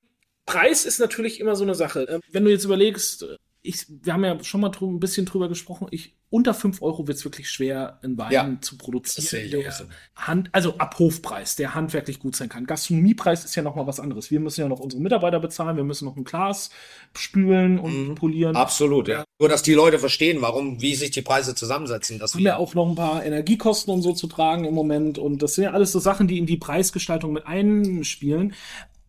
Preis 0.46 0.84
ist 0.84 0.98
natürlich 0.98 1.40
immer 1.40 1.56
so 1.56 1.64
eine 1.64 1.74
Sache. 1.74 2.08
Äh, 2.08 2.20
wenn 2.32 2.44
du 2.44 2.50
jetzt 2.50 2.64
überlegst, 2.64 3.24
ich, 3.62 3.86
wir 3.88 4.12
haben 4.12 4.24
ja 4.24 4.42
schon 4.44 4.60
mal 4.60 4.68
drüber, 4.68 4.92
ein 4.92 5.00
bisschen 5.00 5.26
drüber 5.26 5.48
gesprochen, 5.48 5.88
ich, 5.90 6.16
unter 6.30 6.54
5 6.54 6.80
Euro 6.82 7.08
wird 7.08 7.18
es 7.18 7.24
wirklich 7.24 7.50
schwer, 7.50 7.98
einen 8.02 8.16
Wein 8.18 8.32
ja, 8.32 8.56
zu 8.60 8.76
produzieren, 8.76 9.50
der 9.50 9.72
Hand, 10.14 10.50
also 10.52 10.76
ab 10.78 10.98
Hofpreis, 10.98 11.56
der 11.56 11.74
handwerklich 11.74 12.20
gut 12.20 12.36
sein 12.36 12.48
kann. 12.48 12.66
Gastronomiepreis 12.66 13.44
ist 13.44 13.54
ja 13.56 13.62
noch 13.62 13.74
mal 13.74 13.86
was 13.86 13.98
anderes. 13.98 14.30
Wir 14.30 14.38
müssen 14.38 14.60
ja 14.60 14.68
noch 14.68 14.80
unsere 14.80 15.02
Mitarbeiter 15.02 15.40
bezahlen, 15.40 15.76
wir 15.76 15.84
müssen 15.84 16.04
noch 16.04 16.16
ein 16.16 16.24
Glas 16.24 16.70
spülen 17.16 17.78
und 17.78 18.08
mhm. 18.08 18.14
polieren. 18.14 18.56
Absolut, 18.56 19.08
ja. 19.08 19.24
Nur, 19.40 19.48
dass 19.48 19.62
die 19.62 19.74
Leute 19.74 19.98
verstehen, 19.98 20.40
warum, 20.40 20.80
wie 20.80 20.94
sich 20.94 21.10
die 21.10 21.22
Preise 21.22 21.54
zusammensetzen. 21.54 22.18
Dass 22.18 22.34
wir 22.34 22.38
haben 22.38 22.46
ja 22.46 22.56
auch 22.56 22.74
noch 22.74 22.88
ein 22.88 22.94
paar 22.94 23.24
Energiekosten 23.24 23.92
und 23.92 24.02
so 24.02 24.12
zu 24.12 24.26
tragen 24.28 24.64
im 24.66 24.74
Moment 24.74 25.18
und 25.18 25.42
das 25.42 25.54
sind 25.54 25.64
ja 25.64 25.72
alles 25.72 25.92
so 25.92 25.98
Sachen, 25.98 26.28
die 26.28 26.38
in 26.38 26.46
die 26.46 26.58
Preisgestaltung 26.58 27.32
mit 27.32 27.46
einspielen. 27.46 28.54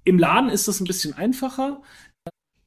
Im 0.06 0.18
Laden 0.18 0.50
ist 0.50 0.68
das 0.68 0.80
ein 0.80 0.86
bisschen 0.86 1.14
einfacher. 1.14 1.82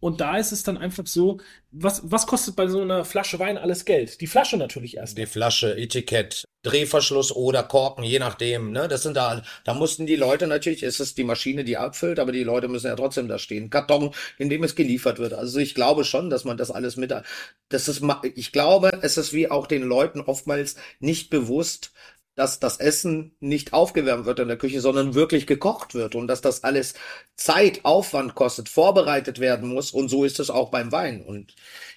Und 0.02 0.20
da 0.20 0.36
ist 0.36 0.50
es 0.50 0.64
dann 0.64 0.76
einfach 0.76 1.06
so, 1.06 1.38
was, 1.70 2.02
was 2.02 2.26
kostet 2.26 2.56
bei 2.56 2.66
so 2.66 2.80
einer 2.80 3.04
Flasche 3.04 3.38
Wein 3.38 3.56
alles 3.56 3.84
Geld? 3.84 4.20
Die 4.20 4.26
Flasche 4.26 4.56
natürlich 4.56 4.96
erst. 4.96 5.16
Die 5.16 5.26
Flasche, 5.26 5.76
Etikett, 5.76 6.44
Drehverschluss 6.64 7.30
oder 7.30 7.62
Korken, 7.62 8.02
je 8.02 8.18
nachdem. 8.18 8.72
Ne? 8.72 8.88
Das 8.88 9.04
sind 9.04 9.16
da, 9.16 9.44
da 9.62 9.74
mussten 9.74 10.04
die 10.04 10.16
Leute 10.16 10.48
natürlich, 10.48 10.82
ist 10.82 10.98
es 10.98 11.14
die 11.14 11.22
Maschine, 11.22 11.62
die 11.62 11.76
abfüllt, 11.76 12.18
aber 12.18 12.32
die 12.32 12.42
Leute 12.42 12.66
müssen 12.66 12.88
ja 12.88 12.96
trotzdem 12.96 13.28
da 13.28 13.38
stehen. 13.38 13.70
Karton, 13.70 14.12
in 14.38 14.50
dem 14.50 14.64
es 14.64 14.74
geliefert 14.74 15.20
wird. 15.20 15.34
Also 15.34 15.60
ich 15.60 15.72
glaube 15.72 16.04
schon, 16.04 16.30
dass 16.30 16.44
man 16.44 16.56
das 16.56 16.72
alles 16.72 16.96
mit, 16.96 17.14
das 17.68 17.86
ist, 17.86 18.02
ich 18.34 18.50
glaube, 18.50 18.98
es 19.02 19.16
ist 19.16 19.32
wie 19.32 19.52
auch 19.52 19.68
den 19.68 19.84
Leuten 19.84 20.20
oftmals 20.20 20.74
nicht 20.98 21.30
bewusst, 21.30 21.92
dass 22.34 22.60
das 22.60 22.78
Essen 22.78 23.36
nicht 23.40 23.72
aufgewärmt 23.72 24.24
wird 24.24 24.40
in 24.40 24.48
der 24.48 24.56
Küche, 24.56 24.80
sondern 24.80 25.14
wirklich 25.14 25.46
gekocht 25.46 25.94
wird 25.94 26.14
und 26.14 26.28
dass 26.28 26.40
das 26.40 26.64
alles 26.64 26.94
Zeit, 27.36 27.84
Aufwand 27.84 28.34
kostet, 28.34 28.68
vorbereitet 28.68 29.38
werden 29.38 29.68
muss 29.68 29.90
und 29.90 30.08
so 30.08 30.24
ist 30.24 30.40
es 30.40 30.50
auch 30.50 30.70
beim 30.70 30.92
Wein 30.92 31.22
und 31.22 31.54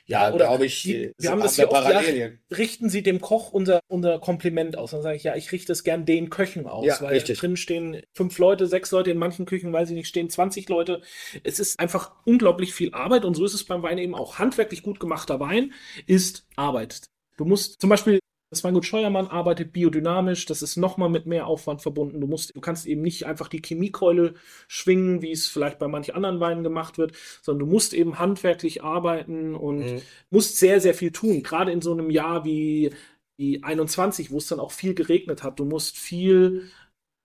ja, 0.08 0.32
oder 0.32 0.45
glaube 0.45 0.67
ich, 0.67 0.84
die, 0.84 1.13
wir 1.17 1.32
haben 1.32 1.41
das 1.41 1.58
ja 1.58 1.67
oft, 1.67 1.89
ja, 1.89 2.30
richten 2.56 2.89
Sie 2.89 3.02
dem 3.02 3.21
Koch 3.21 3.52
unser, 3.52 3.80
unser 3.88 4.19
Kompliment 4.19 4.78
aus. 4.78 4.91
Dann 4.91 5.02
sage 5.02 5.15
ich, 5.15 5.24
ja, 5.24 5.36
ich 5.36 5.52
richte 5.52 5.71
es 5.71 5.84
gern 5.84 6.06
den 6.06 6.30
Köchen 6.30 6.67
aus, 6.67 6.86
ja, 6.86 7.02
weil 7.02 7.13
richtig. 7.13 7.39
drin 7.39 7.58
stehen 7.58 8.04
fünf 8.13 8.38
Leute, 8.38 8.67
sechs 8.67 8.91
Leute, 8.91 9.10
in 9.10 9.17
manchen 9.17 9.48
Küchen, 9.48 9.74
weiß 9.74 9.89
ich 9.89 9.95
nicht, 9.95 10.08
stehen 10.08 10.30
20 10.30 10.69
Leute. 10.69 11.02
Es 11.43 11.60
ist 11.60 11.80
einfach 11.80 12.12
unglaublich 12.24 12.74
viel 12.76 12.93
Arbeit 12.93 13.26
und 13.26 13.34
so 13.34 13.45
ist 13.45 13.56
es 13.56 13.63
beim 13.63 13.82
Wein 13.82 13.98
eben 13.98 14.13
auch. 14.13 14.38
Handwerklich 14.38 14.84
gut 14.84 15.00
gemachter 15.00 15.39
Wein 15.39 15.74
ist 16.06 16.45
Arbeit. 16.56 17.02
Du 17.38 17.45
musst 17.45 17.82
zum 17.82 17.89
Beispiel 17.89 18.19
das 18.51 18.63
Weingut 18.63 18.86
Scheuermann 18.86 19.27
arbeitet 19.27 19.73
biodynamisch, 19.73 20.45
das 20.45 20.62
ist 20.62 20.77
nochmal 20.77 21.10
mit 21.10 21.25
mehr 21.25 21.47
Aufwand 21.47 21.81
verbunden. 21.81 22.21
Du 22.21 22.27
musst, 22.27 22.55
du 22.55 22.62
kannst 22.62 22.86
eben 22.86 23.01
nicht 23.01 23.25
einfach 23.25 23.47
die 23.47 23.62
Chemiekeule 23.62 24.36
schwingen, 24.67 25.21
wie 25.21 25.31
es 25.31 25.47
vielleicht 25.47 25.79
bei 25.79 25.88
manchen 25.88 26.15
anderen 26.15 26.39
Weinen 26.39 26.63
gemacht 26.63 26.97
wird, 26.97 27.13
sondern 27.41 27.67
du 27.67 27.73
musst 27.73 27.93
eben 27.93 28.19
handwerklich 28.19 28.84
arbeiten 28.84 29.55
und 29.55 29.79
mhm. 29.79 30.01
musst 30.29 30.58
sehr, 30.58 30.79
sehr 30.79 30.93
viel 30.93 31.12
tun. 31.12 31.41
Gerade 31.43 31.71
in 31.71 31.81
so 31.81 31.91
einem 31.91 32.10
Jahr 32.10 32.45
wie, 32.45 32.91
wie 33.38 33.63
21, 33.63 34.31
wo 34.31 34.38
es 34.38 34.47
dann 34.47 34.60
auch 34.60 34.71
viel 34.71 34.93
geregnet 34.93 35.43
hat. 35.43 35.60
Du 35.60 35.65
musst 35.65 35.97
viel, 35.97 36.69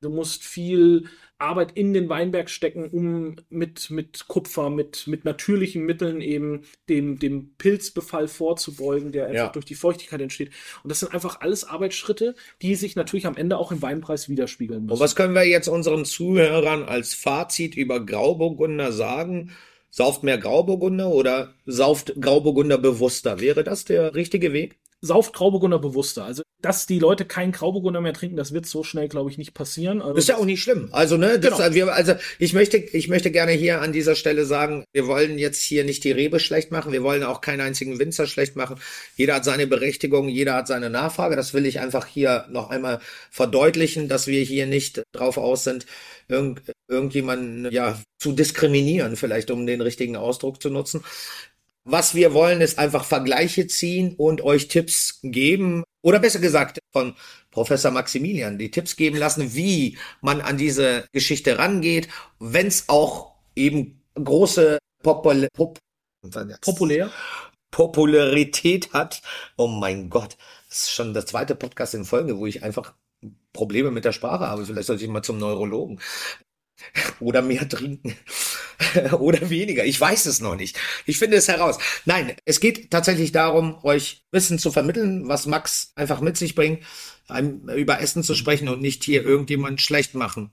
du 0.00 0.10
musst 0.10 0.42
viel 0.42 1.08
Arbeit 1.40 1.72
in 1.72 1.92
den 1.92 2.08
Weinberg 2.08 2.50
stecken, 2.50 2.88
um 2.90 3.36
mit, 3.48 3.90
mit 3.90 4.28
Kupfer, 4.28 4.70
mit, 4.70 5.06
mit 5.06 5.24
natürlichen 5.24 5.84
Mitteln 5.84 6.20
eben 6.20 6.62
dem, 6.88 7.18
dem 7.18 7.54
Pilzbefall 7.56 8.28
vorzubeugen, 8.28 9.12
der 9.12 9.26
einfach 9.26 9.34
ja. 9.34 9.48
durch 9.48 9.64
die 9.64 9.74
Feuchtigkeit 9.74 10.20
entsteht. 10.20 10.50
Und 10.82 10.90
das 10.90 11.00
sind 11.00 11.12
einfach 11.14 11.40
alles 11.40 11.64
Arbeitsschritte, 11.64 12.34
die 12.62 12.74
sich 12.74 12.96
natürlich 12.96 13.26
am 13.26 13.36
Ende 13.36 13.56
auch 13.56 13.72
im 13.72 13.82
Weinpreis 13.82 14.28
widerspiegeln 14.28 14.82
müssen. 14.82 14.92
Und 14.92 15.00
was 15.00 15.16
können 15.16 15.34
wir 15.34 15.46
jetzt 15.46 15.68
unseren 15.68 16.04
Zuhörern 16.04 16.84
als 16.84 17.14
Fazit 17.14 17.76
über 17.76 18.04
Grauburgunder 18.04 18.92
sagen? 18.92 19.50
Sauft 19.90 20.22
mehr 20.22 20.38
Grauburgunder 20.38 21.08
oder 21.08 21.54
sauft 21.66 22.14
Grauburgunder 22.20 22.78
bewusster? 22.78 23.40
Wäre 23.40 23.64
das 23.64 23.84
der 23.84 24.14
richtige 24.14 24.52
Weg? 24.52 24.78
Sauft 25.00 25.32
Grauburgunder 25.32 25.78
bewusster. 25.78 26.24
Also, 26.24 26.42
dass 26.60 26.86
die 26.86 26.98
Leute 26.98 27.24
keinen 27.24 27.52
Grauburgunder 27.52 28.00
mehr 28.00 28.12
trinken, 28.12 28.36
das 28.36 28.52
wird 28.52 28.66
so 28.66 28.84
schnell, 28.84 29.08
glaube 29.08 29.30
ich, 29.30 29.38
nicht 29.38 29.54
passieren. 29.54 30.02
Also, 30.02 30.16
ist 30.16 30.28
ja 30.28 30.36
auch 30.36 30.44
nicht 30.44 30.62
schlimm. 30.62 30.88
Also, 30.92 31.16
ne, 31.16 31.38
das, 31.38 31.56
genau. 31.56 31.74
wir, 31.74 31.92
also 31.94 32.14
ich 32.38 32.52
möchte, 32.52 32.76
ich 32.76 33.08
möchte 33.08 33.30
gerne 33.30 33.52
hier 33.52 33.80
an 33.80 33.92
dieser 33.92 34.14
Stelle 34.14 34.44
sagen, 34.44 34.84
wir 34.92 35.06
wollen 35.06 35.38
jetzt 35.38 35.62
hier 35.62 35.84
nicht 35.84 36.04
die 36.04 36.12
Rebe 36.12 36.38
schlecht 36.38 36.70
machen, 36.70 36.92
wir 36.92 37.02
wollen 37.02 37.22
auch 37.22 37.40
keinen 37.40 37.60
einzigen 37.60 37.98
Winzer 37.98 38.26
schlecht 38.26 38.56
machen. 38.56 38.76
Jeder 39.16 39.36
hat 39.36 39.44
seine 39.44 39.66
Berechtigung, 39.66 40.28
jeder 40.28 40.54
hat 40.54 40.66
seine 40.66 40.90
Nachfrage. 40.90 41.36
Das 41.36 41.54
will 41.54 41.64
ich 41.64 41.80
einfach 41.80 42.06
hier 42.06 42.46
noch 42.50 42.70
einmal 42.70 43.00
verdeutlichen, 43.30 44.08
dass 44.08 44.26
wir 44.26 44.42
hier 44.42 44.66
nicht 44.66 45.02
drauf 45.12 45.38
aus 45.38 45.64
sind, 45.64 45.86
irgend, 46.28 46.60
irgendjemanden 46.88 47.72
ja 47.72 47.98
zu 48.18 48.32
diskriminieren, 48.32 49.16
vielleicht 49.16 49.50
um 49.50 49.66
den 49.66 49.80
richtigen 49.80 50.16
Ausdruck 50.16 50.60
zu 50.60 50.68
nutzen. 50.68 51.02
Was 51.84 52.14
wir 52.14 52.34
wollen, 52.34 52.60
ist 52.60 52.78
einfach 52.78 53.04
Vergleiche 53.04 53.66
ziehen 53.66 54.14
und 54.16 54.42
euch 54.42 54.68
Tipps 54.68 55.20
geben, 55.22 55.84
oder 56.02 56.18
besser 56.18 56.38
gesagt 56.38 56.78
von 56.92 57.14
Professor 57.50 57.90
Maximilian 57.90 58.58
die 58.58 58.70
Tipps 58.70 58.96
geben 58.96 59.16
lassen, 59.16 59.54
wie 59.54 59.98
man 60.20 60.40
an 60.40 60.56
diese 60.56 61.06
Geschichte 61.12 61.58
rangeht, 61.58 62.08
wenn 62.38 62.66
es 62.66 62.88
auch 62.88 63.34
eben 63.54 64.02
große 64.14 64.78
Popul 65.02 65.48
Pop 65.52 65.78
Populär. 66.60 67.10
Popularität 67.70 68.92
hat. 68.92 69.22
Oh 69.56 69.68
mein 69.68 70.10
Gott, 70.10 70.36
das 70.68 70.82
ist 70.82 70.90
schon 70.92 71.14
der 71.14 71.24
zweite 71.24 71.54
Podcast 71.54 71.94
in 71.94 72.04
Folge, 72.04 72.38
wo 72.38 72.46
ich 72.46 72.62
einfach 72.62 72.94
Probleme 73.52 73.90
mit 73.90 74.04
der 74.04 74.12
Sprache 74.12 74.46
habe. 74.46 74.66
Vielleicht 74.66 74.86
sollte 74.86 75.04
ich 75.04 75.10
mal 75.10 75.22
zum 75.22 75.38
Neurologen. 75.38 76.00
Oder 77.20 77.42
mehr 77.42 77.68
trinken. 77.68 78.14
Oder 79.18 79.50
weniger. 79.50 79.84
Ich 79.84 80.00
weiß 80.00 80.26
es 80.26 80.40
noch 80.40 80.56
nicht. 80.56 80.78
Ich 81.06 81.18
finde 81.18 81.36
es 81.36 81.48
heraus. 81.48 81.78
Nein, 82.04 82.34
es 82.44 82.60
geht 82.60 82.90
tatsächlich 82.90 83.32
darum, 83.32 83.78
euch 83.82 84.24
Wissen 84.32 84.58
zu 84.58 84.70
vermitteln, 84.70 85.28
was 85.28 85.46
Max 85.46 85.92
einfach 85.94 86.20
mit 86.20 86.36
sich 86.36 86.54
bringt, 86.54 86.82
über 87.74 88.00
Essen 88.00 88.22
zu 88.22 88.34
sprechen 88.34 88.68
und 88.68 88.80
nicht 88.80 89.04
hier 89.04 89.24
irgendjemand 89.24 89.80
schlecht 89.80 90.14
machen. 90.14 90.52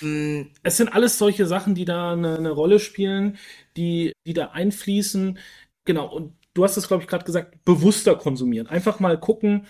Hm. 0.00 0.50
Es 0.62 0.76
sind 0.76 0.92
alles 0.92 1.18
solche 1.18 1.46
Sachen, 1.46 1.74
die 1.74 1.84
da 1.84 2.12
eine, 2.12 2.36
eine 2.36 2.50
Rolle 2.50 2.78
spielen, 2.78 3.38
die, 3.76 4.12
die 4.26 4.34
da 4.34 4.48
einfließen. 4.48 5.38
Genau. 5.84 6.06
Und 6.06 6.34
du 6.54 6.64
hast 6.64 6.76
es, 6.76 6.88
glaube 6.88 7.02
ich, 7.02 7.08
gerade 7.08 7.24
gesagt, 7.24 7.64
bewusster 7.64 8.16
konsumieren. 8.16 8.66
Einfach 8.66 9.00
mal 9.00 9.18
gucken, 9.18 9.66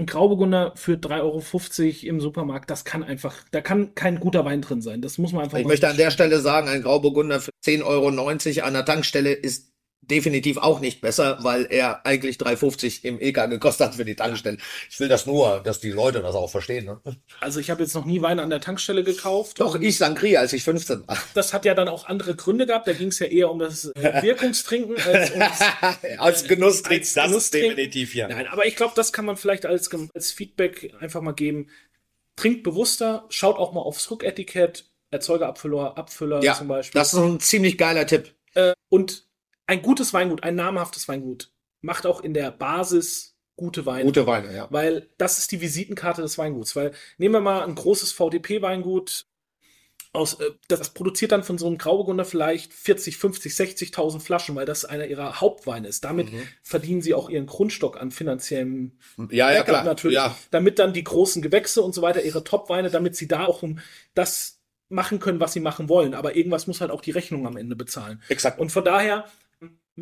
ein 0.00 0.06
Grauburgunder 0.06 0.72
für 0.74 0.94
3,50 0.94 1.20
Euro 1.20 2.08
im 2.08 2.20
Supermarkt, 2.20 2.70
das 2.70 2.84
kann 2.84 3.04
einfach, 3.04 3.44
da 3.50 3.60
kann 3.60 3.94
kein 3.94 4.18
guter 4.18 4.44
Wein 4.44 4.62
drin 4.62 4.82
sein. 4.82 5.02
Das 5.02 5.18
muss 5.18 5.32
man 5.32 5.44
einfach. 5.44 5.58
Ich 5.58 5.66
möchte 5.66 5.88
an 5.88 5.96
der 5.96 6.10
Stelle 6.10 6.40
sagen, 6.40 6.68
ein 6.68 6.82
Grauburgunder 6.82 7.40
für 7.40 7.50
10,90 7.64 7.84
Euro 7.84 8.66
an 8.66 8.74
der 8.74 8.84
Tankstelle 8.84 9.32
ist 9.32 9.69
definitiv 10.10 10.56
auch 10.58 10.80
nicht 10.80 11.00
besser, 11.00 11.38
weil 11.42 11.66
er 11.70 12.04
eigentlich 12.04 12.36
3,50 12.36 13.04
im 13.04 13.20
EK 13.20 13.48
gekostet 13.48 13.88
hat 13.88 13.94
für 13.94 14.04
die 14.04 14.16
Tankstelle. 14.16 14.58
Ich 14.90 14.98
will 15.00 15.08
das 15.08 15.26
nur, 15.26 15.60
dass 15.60 15.80
die 15.80 15.90
Leute 15.90 16.20
das 16.20 16.34
auch 16.34 16.50
verstehen. 16.50 16.86
Ne? 16.86 17.00
Also 17.40 17.60
ich 17.60 17.70
habe 17.70 17.82
jetzt 17.82 17.94
noch 17.94 18.04
nie 18.04 18.20
Wein 18.20 18.38
an 18.38 18.50
der 18.50 18.60
Tankstelle 18.60 19.04
gekauft. 19.04 19.60
Doch, 19.60 19.80
ich 19.80 19.98
Sangria, 19.98 20.40
als 20.40 20.52
ich 20.52 20.64
15 20.64 21.06
war. 21.06 21.16
Das 21.34 21.52
hat 21.52 21.64
ja 21.64 21.74
dann 21.74 21.88
auch 21.88 22.06
andere 22.06 22.34
Gründe 22.34 22.66
gehabt. 22.66 22.88
Da 22.88 22.92
ging 22.92 23.08
es 23.08 23.18
ja 23.18 23.26
eher 23.26 23.50
um 23.50 23.58
das 23.58 23.86
äh, 23.94 24.22
Wirkungstrinken 24.22 24.96
als 25.00 25.30
um 25.30 25.40
das, 25.40 25.60
als 26.18 26.44
Genusstrinken. 26.44 27.04
Als 27.04 27.14
das 27.14 27.26
Genusstrinken. 27.26 27.76
definitiv, 27.76 28.14
ja. 28.14 28.28
Nein, 28.28 28.46
aber 28.48 28.66
ich 28.66 28.76
glaube, 28.76 28.92
das 28.96 29.12
kann 29.12 29.24
man 29.24 29.36
vielleicht 29.36 29.66
als, 29.66 29.90
als 30.14 30.32
Feedback 30.32 30.94
einfach 31.00 31.20
mal 31.20 31.32
geben. 31.32 31.68
Trinkt 32.36 32.62
bewusster, 32.62 33.26
schaut 33.28 33.56
auch 33.56 33.72
mal 33.72 33.80
aufs 33.80 34.10
Rücketikett, 34.10 34.86
Erzeugerabfüller, 35.10 35.98
Abfüller 35.98 36.42
ja, 36.42 36.54
zum 36.54 36.68
Beispiel. 36.68 36.98
Das 36.98 37.12
ist 37.12 37.18
ein 37.18 37.40
ziemlich 37.40 37.76
geiler 37.76 38.06
Tipp. 38.06 38.34
Äh, 38.54 38.72
und 38.88 39.29
ein 39.70 39.82
gutes 39.82 40.12
Weingut, 40.12 40.42
ein 40.42 40.56
namhaftes 40.56 41.06
Weingut, 41.06 41.52
macht 41.80 42.04
auch 42.04 42.22
in 42.22 42.34
der 42.34 42.50
Basis 42.50 43.36
gute 43.54 43.86
Weine. 43.86 44.04
Gute 44.04 44.26
Weine, 44.26 44.52
ja. 44.52 44.66
Weil 44.70 45.08
das 45.16 45.38
ist 45.38 45.52
die 45.52 45.60
Visitenkarte 45.60 46.22
des 46.22 46.38
Weinguts. 46.38 46.74
Weil 46.74 46.90
nehmen 47.18 47.34
wir 47.34 47.40
mal 47.40 47.62
ein 47.62 47.76
großes 47.76 48.10
VDP-Weingut 48.10 49.26
aus, 50.12 50.40
äh, 50.40 50.50
das 50.66 50.90
produziert 50.90 51.30
dann 51.30 51.44
von 51.44 51.56
so 51.56 51.68
einem 51.68 51.78
Grauburgunder 51.78 52.24
vielleicht 52.24 52.72
40, 52.72 53.16
50, 53.16 53.52
60.000 53.52 54.18
Flaschen, 54.18 54.56
weil 54.56 54.66
das 54.66 54.84
einer 54.84 55.06
ihrer 55.06 55.40
Hauptweine 55.40 55.86
ist. 55.86 56.02
Damit 56.02 56.32
mhm. 56.32 56.42
verdienen 56.64 57.00
sie 57.00 57.14
auch 57.14 57.30
ihren 57.30 57.46
Grundstock 57.46 58.00
an 58.00 58.10
finanziellem 58.10 58.98
ja, 59.30 59.52
ja, 59.52 59.62
klar. 59.62 59.84
natürlich. 59.84 60.16
Ja. 60.16 60.36
Damit 60.50 60.80
dann 60.80 60.92
die 60.92 61.04
großen 61.04 61.42
Gewächse 61.42 61.80
und 61.82 61.94
so 61.94 62.02
weiter 62.02 62.24
ihre 62.24 62.42
Top-Weine, 62.42 62.90
damit 62.90 63.14
sie 63.14 63.28
da 63.28 63.44
auch 63.44 63.62
um 63.62 63.78
das 64.14 64.60
machen 64.88 65.20
können, 65.20 65.38
was 65.40 65.52
sie 65.52 65.60
machen 65.60 65.88
wollen. 65.88 66.14
Aber 66.14 66.34
irgendwas 66.34 66.66
muss 66.66 66.80
halt 66.80 66.90
auch 66.90 67.00
die 67.00 67.12
Rechnung 67.12 67.46
am 67.46 67.56
Ende 67.56 67.76
bezahlen. 67.76 68.20
Exakt. 68.28 68.58
Und 68.58 68.72
von 68.72 68.84
daher 68.84 69.26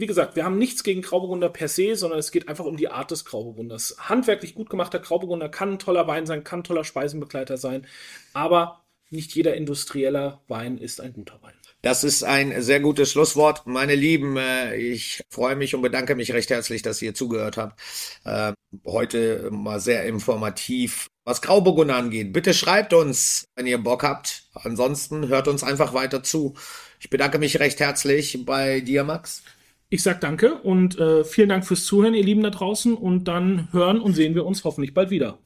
wie 0.00 0.06
gesagt, 0.06 0.36
wir 0.36 0.44
haben 0.44 0.58
nichts 0.58 0.82
gegen 0.82 1.02
Grauburgunder 1.02 1.48
per 1.48 1.68
se, 1.68 1.96
sondern 1.96 2.18
es 2.18 2.30
geht 2.30 2.48
einfach 2.48 2.64
um 2.64 2.76
die 2.76 2.88
Art 2.88 3.10
des 3.10 3.24
Grauburgunders. 3.24 3.96
Handwerklich 3.98 4.54
gut 4.54 4.70
gemachter 4.70 4.98
Grauburgunder 4.98 5.48
kann 5.48 5.74
ein 5.74 5.78
toller 5.78 6.06
Wein 6.06 6.26
sein, 6.26 6.44
kann 6.44 6.60
ein 6.60 6.64
toller 6.64 6.84
Speisenbegleiter 6.84 7.56
sein, 7.56 7.86
aber 8.32 8.84
nicht 9.10 9.34
jeder 9.34 9.54
industrieller 9.54 10.42
Wein 10.48 10.78
ist 10.78 11.00
ein 11.00 11.12
guter 11.14 11.42
Wein. 11.42 11.54
Das 11.80 12.02
ist 12.02 12.24
ein 12.24 12.60
sehr 12.60 12.80
gutes 12.80 13.12
Schlusswort. 13.12 13.66
Meine 13.66 13.94
Lieben, 13.94 14.36
äh, 14.36 14.74
ich 14.76 15.22
freue 15.30 15.54
mich 15.54 15.74
und 15.74 15.82
bedanke 15.82 16.16
mich 16.16 16.32
recht 16.32 16.50
herzlich, 16.50 16.82
dass 16.82 17.00
ihr 17.00 17.14
zugehört 17.14 17.56
habt. 17.56 17.80
Ähm, 18.26 18.54
heute 18.84 19.48
mal 19.52 19.78
sehr 19.78 20.04
informativ, 20.04 21.06
was 21.24 21.40
Grauburgunder 21.40 21.94
angeht. 21.94 22.32
Bitte 22.32 22.52
schreibt 22.52 22.92
uns, 22.92 23.46
wenn 23.54 23.66
ihr 23.66 23.78
Bock 23.78 24.02
habt. 24.02 24.48
Ansonsten 24.54 25.28
hört 25.28 25.46
uns 25.46 25.62
einfach 25.62 25.94
weiter 25.94 26.22
zu. 26.24 26.54
Ich 26.98 27.10
bedanke 27.10 27.38
mich 27.38 27.60
recht 27.60 27.78
herzlich 27.78 28.44
bei 28.44 28.80
dir, 28.80 29.04
Max. 29.04 29.44
Ich 29.90 30.02
sag 30.02 30.20
danke 30.20 30.54
und 30.54 30.98
äh, 30.98 31.24
vielen 31.24 31.48
Dank 31.48 31.64
fürs 31.64 31.86
Zuhören, 31.86 32.12
ihr 32.12 32.22
Lieben 32.22 32.42
da 32.42 32.50
draußen. 32.50 32.94
Und 32.94 33.24
dann 33.24 33.72
hören 33.72 34.00
und 34.00 34.12
sehen 34.12 34.34
wir 34.34 34.44
uns 34.44 34.64
hoffentlich 34.64 34.92
bald 34.92 35.08
wieder. 35.08 35.38